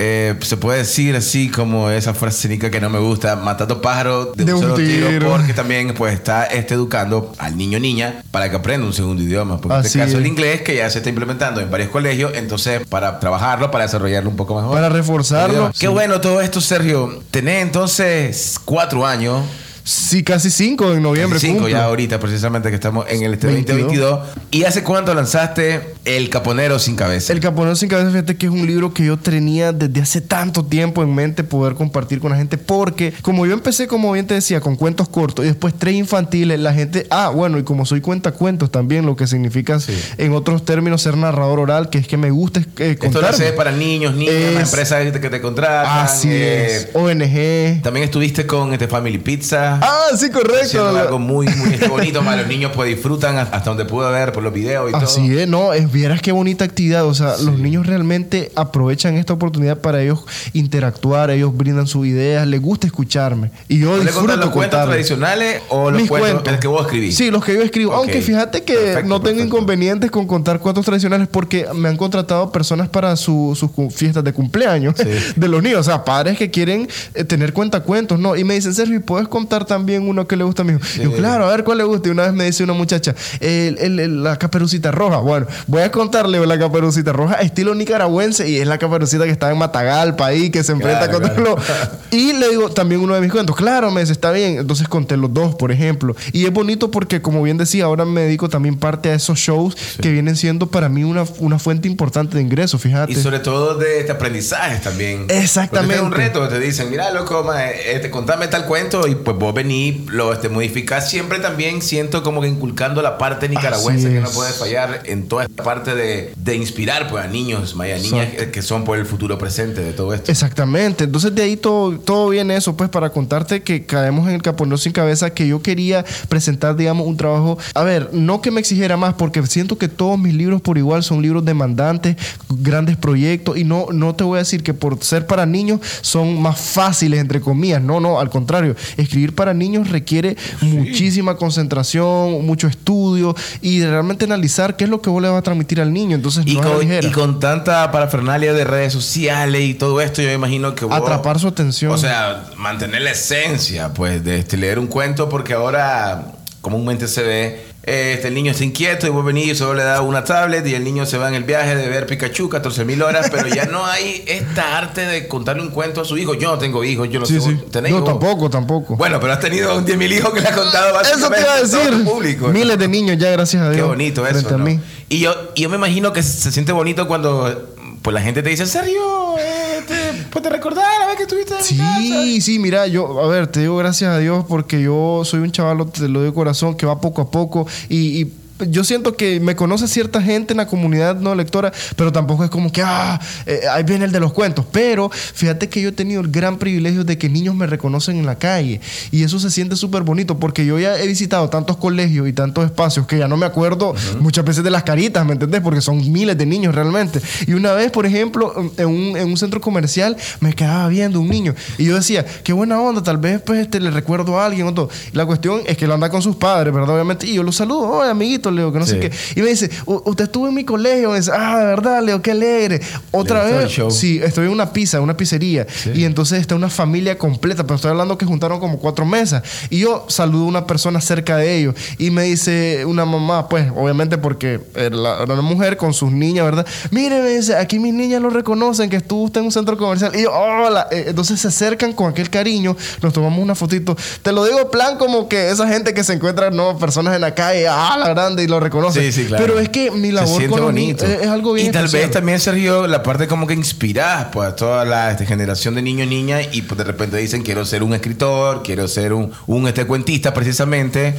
Eh, 0.03 0.35
se 0.41 0.57
puede 0.57 0.79
decir 0.79 1.15
así 1.15 1.51
como 1.51 1.91
esa 1.91 2.15
frase 2.15 2.49
cínica 2.49 2.71
que 2.71 2.81
no 2.81 2.89
me 2.89 2.99
gusta, 2.99 3.37
matando 3.37 3.83
pájaros 3.83 4.35
de, 4.35 4.47
De 4.47 4.55
un 4.55 4.63
solo 4.63 4.75
tiro, 4.75 5.09
tiro. 5.09 5.29
porque 5.29 5.53
también 5.53 5.93
pues 5.93 6.15
está 6.15 6.47
este, 6.47 6.73
educando 6.73 7.35
al 7.37 7.59
niño 7.59 7.79
niña 7.79 8.23
para 8.31 8.49
que 8.49 8.57
aprenda 8.57 8.87
un 8.87 8.95
segundo 8.95 9.23
idioma. 9.23 9.61
Porque 9.61 9.77
en 9.81 9.85
este 9.85 9.99
caso 9.99 10.13
es. 10.13 10.17
el 10.17 10.27
inglés 10.27 10.63
que 10.63 10.77
ya 10.77 10.89
se 10.89 10.99
está 10.99 11.11
implementando 11.11 11.61
en 11.61 11.71
varios 11.71 11.91
colegios, 11.91 12.33
entonces 12.35 12.81
para 12.89 13.21
trabajarlo, 13.21 13.71
para 13.71 13.85
desarrollarlo 13.85 14.31
un 14.31 14.37
poco 14.37 14.55
mejor. 14.55 14.73
Para 14.73 14.89
reforzarlo. 14.89 15.71
Qué 15.79 15.89
bueno 15.89 16.19
todo 16.23 16.41
esto, 16.41 16.63
Sergio. 16.63 17.23
Tenés 17.31 17.63
entonces 17.63 18.59
cuatro 18.65 19.05
años. 19.05 19.43
Sí, 19.91 20.23
casi 20.23 20.51
cinco 20.51 20.93
en 20.95 21.03
noviembre. 21.03 21.41
Cinco 21.41 21.55
cumplo. 21.63 21.69
ya 21.71 21.83
ahorita, 21.85 22.21
precisamente 22.21 22.69
que 22.69 22.77
estamos 22.77 23.07
en 23.09 23.25
el 23.25 23.35
este 23.35 23.49
22. 23.49 23.77
2022. 23.87 24.29
¿Y 24.53 24.63
hace 24.63 24.85
cuánto 24.85 25.13
lanzaste 25.15 25.95
El 26.05 26.31
Caponero 26.31 26.79
sin 26.79 26.95
cabeza? 26.95 27.33
El 27.33 27.41
Caponero 27.41 27.75
sin 27.75 27.89
cabeza, 27.89 28.11
fíjate 28.11 28.37
que 28.37 28.47
es 28.47 28.53
un 28.53 28.65
libro 28.69 28.95
que 28.95 29.05
yo 29.05 29.17
tenía 29.17 29.73
desde 29.73 30.01
hace 30.01 30.21
tanto 30.21 30.65
tiempo 30.65 31.03
en 31.03 31.13
mente 31.13 31.43
poder 31.43 31.75
compartir 31.75 32.21
con 32.21 32.31
la 32.31 32.37
gente, 32.37 32.57
porque 32.57 33.13
como 33.23 33.47
yo 33.47 33.53
empecé, 33.53 33.89
como 33.89 34.13
bien 34.13 34.29
te 34.29 34.35
decía, 34.35 34.61
con 34.61 34.77
cuentos 34.77 35.09
cortos 35.09 35.45
y 35.45 35.49
después 35.49 35.75
tres 35.77 35.95
infantiles, 35.97 36.61
la 36.61 36.73
gente, 36.73 37.09
ah, 37.11 37.31
bueno, 37.31 37.59
y 37.59 37.65
como 37.65 37.85
soy 37.85 38.01
cuentacuentos 38.01 38.71
también, 38.71 39.07
lo 39.07 39.17
que 39.17 39.27
significa 39.27 39.79
en 40.19 40.33
otros 40.35 40.65
términos 40.65 41.03
ser 41.03 41.17
narrador 41.17 41.59
oral, 41.59 41.91
que 41.91 41.99
es 41.99 42.07
que 42.07 42.17
me 42.17 42.31
gusta 42.31 42.61
eh, 42.61 42.65
Esto 42.93 43.07
lo 43.07 43.13
contar. 43.13 43.31
haces 43.31 43.51
para 43.53 43.73
niños, 43.73 44.15
niñas, 44.15 44.35
Es- 44.35 44.55
las 44.55 44.63
empresas 44.73 45.03
que 45.03 45.11
te, 45.11 45.21
que 45.21 45.31
te 45.31 45.41
contratan. 45.41 46.05
Así 46.07 46.29
eh, 46.31 46.77
es. 46.77 46.89
ONG. 46.95 47.83
También 47.83 48.05
estuviste 48.05 48.47
con 48.47 48.73
este 48.73 48.87
Family 48.87 49.19
Pizza. 49.19 49.80
Ah, 49.81 50.09
sí, 50.17 50.31
correcto. 50.31 50.89
Algo 50.97 51.19
muy, 51.19 51.47
muy 51.49 51.77
bonito, 51.89 52.23
más 52.23 52.37
los 52.39 52.47
niños 52.47 52.73
pues 52.75 52.89
disfrutan 52.89 53.37
hasta 53.39 53.61
donde 53.61 53.85
pude 53.85 54.11
ver 54.11 54.33
por 54.33 54.43
los 54.43 54.53
videos 54.53 54.91
y 54.91 54.95
Así 54.95 55.29
todo. 55.29 55.41
es, 55.41 55.49
no, 55.49 55.73
es, 55.73 55.91
vieras 55.91 56.21
qué 56.23 56.33
bonita 56.33 56.65
actividad. 56.65 57.05
O 57.07 57.15
sea, 57.15 57.37
los 57.39 57.59
niños 57.59 57.87
realmente 57.87 58.51
aprovechan 58.55 59.17
esta 59.17 59.33
oportunidad 59.33 59.79
para 59.79 60.03
ellos 60.03 60.21
interactuar, 60.53 61.31
ellos 61.31 61.57
brindan 61.57 61.87
sus 61.87 62.07
ideas, 62.07 62.47
les 62.47 62.61
gusta 62.61 62.87
escucharme. 62.87 63.51
Y 63.69 63.79
yo 63.81 63.97
¿Le 63.97 64.05
disfruto 64.05 64.27
contas 64.29 64.39
los 64.47 64.51
cuentos 64.51 64.85
tradicionales 64.87 65.63
o 65.69 65.91
los 65.91 66.01
Mis 66.01 66.09
cuentos 66.11 66.43
cuentos. 66.43 66.61
que 66.61 66.69
vos 66.69 66.83
escribís? 66.83 67.17
Sí, 67.17 67.31
los 67.31 67.45
que 67.45 67.55
yo 67.55 67.63
escribo. 67.63 67.93
Aunque 67.95 68.21
fíjate 68.23 68.63
que 68.63 68.75
Perfecto, 68.75 69.09
no 69.09 69.17
tengo 69.21 69.25
perfecto. 69.37 69.45
inconvenientes 69.57 70.11
con 70.11 70.27
contar 70.27 70.61
cuentos 70.61 70.85
tradicionales 70.85 71.29
porque 71.31 71.67
me 71.75 71.89
han 71.89 71.97
contratado 71.97 72.51
personas 72.53 72.89
para 72.89 73.17
su- 73.17 73.57
sus 73.59 73.71
fiestas 73.95 74.25
de 74.25 74.33
cumpleaños 74.33 74.95
de 75.37 75.49
los 75.49 75.63
niños. 75.63 75.81
O 75.81 75.85
sea, 75.85 76.05
padres 76.05 76.37
que 76.39 76.51
quieren 76.51 76.89
eh, 77.15 77.25
tener 77.25 77.53
cuentacuentos, 77.53 78.19
¿no? 78.19 78.37
Y 78.37 78.45
me 78.45 78.55
dicen, 78.55 78.75
Sergio, 78.75 78.97
¿y 78.97 79.01
¿puedes 79.01 79.29
contar 79.29 79.65
también 79.71 80.07
uno 80.09 80.27
que 80.27 80.37
le 80.37 80.45
gusta 80.45 80.63
a 80.63 80.65
mi 80.65 80.73
hijo? 80.73 80.81
Yo, 81.03 81.13
claro, 81.13 81.47
a 81.47 81.51
ver 81.51 81.65
cuál 81.65 81.79
le 81.79 81.85
gusta. 81.85 82.09
Y 82.09 82.13
una 82.13 82.25
vez 82.25 82.33
me 82.33 82.45
dice 82.45 82.63
una 82.65 82.73
muchacha, 82.73 83.15
el- 83.41 83.79
el- 83.79 84.01
el- 84.01 84.23
la 84.25 84.37
caperucita 84.37 84.91
roja. 84.91 85.19
Bueno, 85.19 85.47
voy 85.67 85.83
a 85.83 85.91
contarle 85.91 86.45
la 86.47 86.59
caperucita 86.59 87.13
roja 87.13 87.35
estilo 87.37 87.75
nicaragüense 87.75 88.49
y 88.49 88.59
es 88.59 88.67
la 88.67 88.79
caperucita 88.79 89.25
que 89.25 89.31
está 89.31 89.51
en 89.51 89.59
Matagalpa 89.59 90.27
ahí, 90.27 90.51
que 90.51 90.65
se 90.65 90.73
enfrenta 90.73 91.09
Claro, 91.09 91.13
contra 91.21 91.35
claro. 91.35 91.57
los 91.57 91.65
y 92.11 92.33
le 92.33 92.49
digo 92.51 92.71
también 92.71 93.01
uno 93.01 93.15
de 93.15 93.21
mis 93.21 93.31
cuentos. 93.31 93.55
Claro, 93.57 93.91
me 93.91 94.01
dice, 94.01 94.13
está 94.13 94.33
bien. 94.33 94.59
Entonces 94.59 94.89
conté 94.89 95.17
los 95.17 95.33
dos, 95.33 95.55
por 95.55 95.71
ejemplo. 95.73 96.17
Y 96.33 96.45
es 96.45 96.53
bonito 96.53 96.91
porque, 96.91 97.23
como 97.23 97.43
bien 97.43 97.57
decía, 97.57 97.85
ahora 97.85 98.05
me 98.05 98.23
dedico 98.23 98.49
también 98.49 98.77
parte 98.77 99.11
a 99.11 99.15
esos 99.15 99.39
shows 99.39 99.77
que 100.03 100.11
vienen 100.11 100.35
siendo 100.37 100.67
para 100.67 100.89
mí 100.89 101.05
una, 101.05 101.25
una 101.39 101.59
fuente 101.59 101.87
importante 101.89 102.37
de 102.37 102.43
ingresos, 102.43 102.81
fíjate. 102.81 103.13
Y 103.13 103.17
sobre 103.17 103.39
todo 103.39 103.77
de 103.77 104.01
este 104.01 104.13
aprendizaje 104.13 104.79
también. 104.79 105.27
Exactamente. 105.29 105.97
Porque 105.99 106.23
es 106.25 106.31
un 106.31 106.35
reto, 106.35 106.49
te 106.49 106.59
dicen, 106.59 106.91
mira, 106.91 107.11
loco, 107.11 107.45
ma, 107.45 107.67
este, 107.71 108.11
contame 108.11 108.49
tal 108.49 108.65
cuento 108.67 109.07
y 109.07 109.15
pues 109.15 109.37
vos 109.37 109.50
venís, 109.53 110.07
lo 110.11 110.33
este, 110.33 110.49
modificás. 110.49 111.11
Siempre 111.11 111.39
también 111.39 111.83
siento 111.83 112.23
como 112.23 112.41
que 112.41 112.49
inculcando 112.49 113.03
la 113.03 113.19
parte 113.19 113.49
nicaragüense 113.49 114.09
que 114.11 114.21
no 114.21 114.31
puede 114.31 114.53
fallar 114.53 115.03
en 115.07 115.29
toda 115.29 115.45
esta 115.45 115.63
parte 115.63 115.95
de, 115.95 116.33
de 116.37 116.55
inspirar 116.57 117.09
pues, 117.09 117.25
a 117.25 117.29
niños, 117.29 117.75
ma, 117.75 117.89
y 117.89 117.93
a 117.93 117.99
niñas 117.99 118.29
Exacto. 118.29 118.53
que 118.53 118.63
son 118.63 118.85
por 118.85 118.99
el 118.99 119.07
futuro 119.07 119.39
presente 119.39 119.83
de 119.83 119.93
todo 119.93 120.15
esto. 120.15 120.31
Exactamente. 120.31 121.05
Entonces 121.05 121.35
de 121.35 121.43
ahí 121.43 121.57
todo, 121.57 121.99
todo 121.99 122.29
viene 122.31 122.57
eso, 122.57 122.77
pues 122.77 122.91
para 122.91 123.11
contarte 123.11 123.63
que 123.63 123.85
caemos 123.85 124.29
en 124.29 124.35
el 124.35 124.43
caponero 124.43 124.79
sin 124.79 124.93
cabeza, 124.93 125.31
que 125.31 125.47
yo 125.47 125.63
quería 125.63 126.05
presentar, 126.29 126.77
digamos, 126.77 127.07
un 127.07 127.17
trabajo, 127.17 127.59
a 127.75 127.83
ver, 127.83 128.11
no 128.13 128.41
que 128.41 128.51
me 128.51 128.61
exigiera 128.61 128.97
más, 128.97 129.15
porque 129.15 129.45
siento 129.47 129.79
que 129.79 129.89
todos 129.89 130.19
mis 130.19 130.35
libros 130.35 130.61
por 130.61 130.79
igual 130.79 131.03
son 131.03 131.23
libros 131.23 131.45
demandantes, 131.45 132.17
grandes 132.49 132.97
proyectos, 132.97 133.57
y 133.57 133.65
no, 133.65 133.87
no 133.93 134.15
te 134.15 134.25
voy 134.25 134.37
a 134.37 134.39
decir 134.41 134.63
que 134.63 134.75
por 134.75 135.03
ser 135.03 135.27
para 135.27 135.47
niños 135.47 135.81
son 136.01 136.41
más 136.41 136.61
fáciles, 136.61 137.21
entre 137.21 137.41
comillas, 137.41 137.83
no, 137.83 138.01
no, 138.01 138.21
al 138.21 138.31
contrario, 138.31 138.77
escribir 138.97 139.35
para 139.41 139.55
niños 139.55 139.89
requiere 139.89 140.37
muchísima 140.61 141.39
concentración, 141.39 142.45
mucho 142.45 142.67
estudio 142.67 143.35
y 143.63 143.83
realmente 143.83 144.27
analizar 144.27 144.77
qué 144.77 144.85
es 144.85 144.91
lo 144.91 145.01
que 145.01 145.09
vos 145.09 145.23
le 145.23 145.31
vas 145.31 145.39
a 145.39 145.43
transmitir 145.43 145.81
al 145.81 145.95
niño, 145.95 146.15
entonces 146.15 146.45
Y 146.47 146.53
no 146.57 146.61
es 146.61 146.67
con, 146.67 146.81
ligera. 146.81 147.09
y 147.09 147.11
con 147.11 147.41
tanta 147.41 147.91
parafernalia 147.91 148.53
de 148.53 148.65
redes 148.65 148.93
sociales 148.93 149.63
y 149.63 149.73
todo 149.73 150.03
esto, 150.03 150.21
yo 150.21 150.29
me 150.29 150.35
imagino 150.35 150.75
que 150.75 150.85
vos- 150.85 150.95
Atrapar 150.95 151.39
su 151.39 151.49
atención. 151.49 151.91
O 151.93 151.97
sea, 151.97 152.51
mantener 152.59 153.01
la 153.01 153.13
esencia, 153.13 153.95
pues, 153.95 154.23
de 154.23 154.41
este, 154.41 154.59
leer 154.59 154.79
un 154.79 154.89
cuento, 154.89 155.31
porque 155.31 155.55
ahora 155.55 156.33
comúnmente 156.61 157.09
se 157.09 157.23
ve, 157.23 157.65
este, 157.83 158.29
el 158.29 158.35
niño 158.35 158.51
está 158.53 158.63
inquieto 158.63 159.07
y 159.07 159.11
vos 159.11 159.25
venís 159.25 159.49
y 159.49 159.55
solo 159.55 159.75
le 159.75 159.83
da 159.85 160.03
una 160.03 160.23
tablet 160.23 160.67
y 160.67 160.75
el 160.75 160.85
niño 160.85 161.07
se 161.07 161.17
va 161.17 161.29
en 161.29 161.35
el 161.35 161.45
viaje 161.45 161.75
de 161.75 161.89
ver 161.89 162.07
Pikachu 162.07 162.49
14 162.49 162.85
mil 162.85 163.03
horas, 163.03 163.29
pero 163.31 163.49
ya 163.49 163.65
no 163.67 163.87
hay 163.87 164.23
esta 164.27 164.77
arte 164.77 165.07
de 165.07 165.27
contarle 165.29 165.63
un 165.63 165.71
cuento 165.71 166.03
a 166.03 166.05
su 166.05 166.19
hijo. 166.19 166.35
Yo 166.35 166.51
no 166.51 166.59
tengo 166.59 166.85
hijos, 166.85 167.09
yo 167.09 167.21
no 167.21 167.27
Sí, 167.27 167.41
sé, 167.41 167.51
sí. 167.51 167.59
¿tenés 167.71 167.91
No, 167.93 167.99
hijos? 167.99 168.09
tampoco, 168.11 168.51
tampoco. 168.51 168.97
Bueno, 168.97 169.19
pero 169.19 169.33
has 169.33 169.41
tenido 169.41 169.77
un 169.79 169.85
10 169.85 169.97
mil 169.99 170.13
hijos 170.13 170.31
que 170.35 170.41
le 170.41 170.49
has 170.49 170.57
contado 170.57 171.01
Eso 171.01 171.31
te 171.31 171.41
iba 171.41 171.55
a 171.55 171.61
decir. 171.63 172.05
público. 172.05 172.49
Miles 172.49 172.79
de 172.79 172.87
niños 172.89 173.17
ya, 173.19 173.31
gracias 173.31 173.63
a 173.63 173.71
Dios. 173.71 173.77
Qué 173.83 173.89
bonito 173.89 174.27
eso. 174.27 174.47
a 174.49 174.59
¿no? 174.59 174.65
mí. 174.65 174.79
Y 175.09 175.21
yo, 175.21 175.35
y 175.55 175.63
yo 175.63 175.69
me 175.71 175.77
imagino 175.77 176.13
que 176.13 176.23
se 176.23 176.53
siente 176.53 176.73
bonito 176.73 177.09
cuando 177.09 177.70
pues 178.03 178.15
la 178.15 178.23
gente 178.23 178.43
te 178.43 178.51
dice, 178.51 178.67
Sergio, 178.67 179.39
eh, 179.39 179.83
te, 179.87 179.95
pues 180.31 180.43
te 180.43 180.49
recordar 180.51 180.85
la 181.01 181.07
vez 181.07 181.17
que 181.17 181.23
estuviste 181.25 181.55
en 181.55 181.61
mi 181.61 181.79
casa?" 181.85 181.99
Sí, 182.01 182.41
sí, 182.41 182.59
mira, 182.59 182.87
yo, 182.87 183.21
a 183.21 183.29
ver, 183.29 183.47
te 183.47 183.61
digo 183.61 183.77
gracias 183.77 184.11
a 184.13 184.19
Dios 184.19 184.45
porque 184.49 184.81
yo 184.81 185.23
soy 185.25 185.41
un 185.41 185.53
chaval, 185.53 185.91
te 185.91 186.09
lo 186.09 186.21
digo 186.21 186.25
de 186.25 186.33
corazón, 186.33 186.77
que 186.77 186.87
va 186.87 187.01
poco 187.01 187.23
a 187.23 187.31
poco 187.31 187.67
y, 187.89 188.23
y 188.23 188.33
yo 188.69 188.85
siento 188.85 189.17
que 189.17 189.41
me 189.41 189.57
conoce 189.57 189.89
cierta 189.89 190.23
gente 190.23 190.53
en 190.53 190.59
la 190.59 190.67
comunidad 190.67 191.17
no 191.17 191.35
lectora, 191.35 191.73
pero 191.97 192.13
tampoco 192.13 192.45
es 192.45 192.51
como 192.51 192.73
que, 192.73 192.83
ah, 192.83 193.21
eh, 193.47 193.61
ahí 193.73 193.83
viene 193.83 194.05
el 194.05 194.13
de 194.13 194.21
los 194.21 194.33
cuentos. 194.33 194.65
Pero 194.71 195.11
fíjate 195.11 195.69
que 195.69 195.81
yo 195.81 195.91
he 195.91 195.93
tenido 195.93 196.21
el 196.21 196.31
gran 196.31 196.59
privilegio 196.59 197.05
de 197.05 197.19
que 197.19 197.29
niños 197.29 197.55
me 197.55 197.67
reconocen 197.67 198.19
en 198.19 198.27
la 198.27 198.37
calle 198.37 198.81
y 199.11 199.23
eso 199.23 199.39
se 199.39 199.51
siente 199.51 199.77
súper 199.77 200.03
bonito 200.03 200.39
porque 200.39 200.65
yo 200.67 200.79
ya 200.79 200.99
he 200.99 201.07
visitado 201.07 201.49
tantos 201.49 201.77
colegios 201.77 202.29
y 202.29 202.33
tantos 202.33 202.65
espacios 202.65 203.07
que 203.07 203.19
ya 203.19 203.29
no 203.29 203.37
me 203.37 203.47
acuerdo 203.47 203.95
muchas 204.21 204.45
veces 204.45 204.65
de 204.65 204.71
las 204.71 204.83
caritas, 204.83 205.25
¿me 205.25 205.33
entendés? 205.33 205.61
Porque 205.61 205.81
son 205.81 206.11
miles 206.11 206.37
de 206.37 206.47
niños 206.47 206.75
realmente. 206.75 207.21
Y 207.47 207.53
una 207.55 207.73
vez, 207.73 207.91
por 207.91 208.07
ejemplo, 208.07 208.53
en 208.77 208.87
un, 208.87 209.17
en 209.17 209.29
un 209.29 209.37
centro 209.37 209.61
comercial 209.61 210.17
me 210.41 210.53
quedaba 210.53 210.89
viendo 210.89 211.21
un 211.21 211.29
niño 211.29 211.55
y 211.79 211.85
yo 211.85 211.95
decía, 211.95 212.25
qué 212.45 212.53
buena 212.53 212.81
onda, 212.81 213.03
tal 213.03 213.19
vez 213.19 213.41
pues 213.41 213.61
este, 213.61 213.81
le 213.81 213.91
recuerdo 213.91 214.39
a 214.39 214.47
alguien 214.47 214.67
o 214.67 214.75
todo. 214.75 214.91
Y 215.13 215.17
la 215.17 215.27
cuestión 215.27 215.61
es 215.67 215.77
que 215.77 215.85
él 215.85 215.93
anda 215.93 216.11
con 216.11 216.23
sus 216.23 216.37
padres, 216.37 216.73
¿verdad? 216.73 216.95
Obviamente, 216.95 217.27
y 217.27 217.35
yo 217.35 217.43
lo 217.43 217.53
saludo, 217.53 217.89
oye, 217.89 218.11
amiguito, 218.11 218.50
bonito, 218.51 218.63
Leo, 218.63 218.73
que 218.73 218.79
no 218.79 218.87
sé 218.87 219.01
qué. 219.01 219.11
Y 219.37 219.43
me 219.43 219.49
dice, 219.51 219.71
"U- 219.87 220.03
usted 220.05 220.25
estuvo 220.25 220.49
en 220.49 220.55
mi 220.55 220.65
colegio. 220.65 221.11
Me 221.11 221.17
dice, 221.19 221.31
ah, 221.35 221.59
de 221.59 221.67
verdad, 221.67 222.03
Leo, 222.03 222.21
qué 222.23 222.33
alegre. 222.33 222.81
Otra 223.11 223.45
vez, 223.45 223.73
sí, 223.91 224.21
estoy 224.23 224.47
en 224.47 224.53
una 224.53 224.73
pizza, 224.73 225.01
una 225.01 225.17
pizzería. 225.17 225.67
Y 225.95 226.05
entonces 226.05 226.41
está 226.41 226.55
una 226.55 226.69
familia 226.71 227.17
completa, 227.19 227.65
pero 227.65 227.77
estoy 227.77 227.91
hablando 227.91 228.17
que 228.19 228.27
juntaron 228.27 228.61
como 228.61 228.79
cuatro 228.79 229.05
mesas. 229.05 229.43
Y 229.71 229.81
yo 229.81 230.05
saludo 230.09 230.45
a 230.45 230.49
una 230.49 230.67
persona 230.67 231.01
cerca 231.01 231.37
de 231.37 231.57
ellos. 231.59 231.75
Y 231.99 232.11
me 232.11 232.25
dice 232.25 232.85
una 232.87 233.05
mamá, 233.05 233.49
pues, 233.49 233.71
obviamente 233.75 234.19
porque 234.19 234.61
era 234.75 235.25
una 235.25 235.43
mujer 235.43 235.77
con 235.77 235.93
sus 235.95 236.11
niñas, 236.13 236.45
¿verdad? 236.45 236.67
Mire, 236.91 237.21
me 237.23 237.31
dice, 237.31 237.57
aquí 237.57 237.79
mis 237.79 237.95
niñas 237.95 238.21
lo 238.23 238.31
reconocen, 238.31 238.91
que 238.91 238.97
estuvo 238.97 239.23
usted 239.25 239.41
en 239.41 239.47
un 239.47 239.53
centro 239.53 239.77
comercial. 239.77 240.13
Y 240.15 240.23
yo, 240.23 240.33
hola. 240.33 240.89
Eh, 240.91 241.05
Entonces 241.09 241.41
se 241.41 241.49
acercan 241.49 241.93
con 241.93 242.11
aquel 242.11 242.31
cariño, 242.31 242.77
nos 243.03 243.13
tomamos 243.13 243.39
una 243.43 243.55
fotito. 243.55 243.97
Te 244.23 244.33
lo 244.33 244.45
digo 244.45 244.61
en 244.61 244.71
plan 244.71 244.97
como 244.99 245.29
que 245.29 245.51
esa 245.51 245.67
gente 245.69 245.93
que 245.95 246.05
se 246.05 246.13
encuentra, 246.15 246.51
no, 246.51 246.79
personas 246.79 247.15
en 247.15 247.21
la 247.21 247.35
calle, 247.35 247.67
ah, 247.69 247.97
la 247.99 248.09
grande, 248.09 248.40
y 248.43 248.47
lo 248.47 248.61
reconocen. 248.61 249.03
Sí, 249.03 249.13
sí, 249.13 249.27
claro. 249.27 249.45
Pero 249.45 249.59
es 249.61 249.69
que 249.69 249.91
mi 249.91 250.11
labor 250.13 250.47
con 250.49 250.61
bonito. 250.63 251.05
es, 251.05 251.23
es 251.23 251.29
algo 251.29 251.53
bien 251.53 251.69
Y 251.69 251.71
tal 251.71 251.85
especial. 251.85 252.09
vez 252.09 252.15
también, 252.15 252.41
Sergio, 252.41 252.87
la 252.87 253.03
parte 253.03 253.27
como 253.27 253.47
que 253.47 253.55
inspirás 253.55 254.27
pues, 254.33 254.49
a 254.49 254.57
toda 254.57 254.85
la 254.85 255.11
este, 255.11 255.27
generación 255.27 255.75
de 255.75 255.83
niños 255.83 256.07
y 256.07 256.11
niñas 256.11 256.49
y 256.53 256.63
pues, 256.63 256.79
de 256.79 256.85
repente 256.85 257.17
dicen 257.17 257.43
quiero 257.43 257.65
ser 257.65 257.83
un 257.83 257.95
escritor, 257.95 258.63
quiero 258.63 258.89
ser 258.89 259.13
un, 259.13 259.33
un 259.47 259.69
este, 259.69 259.85
cuentista 259.87 260.33
precisamente. 260.35 261.15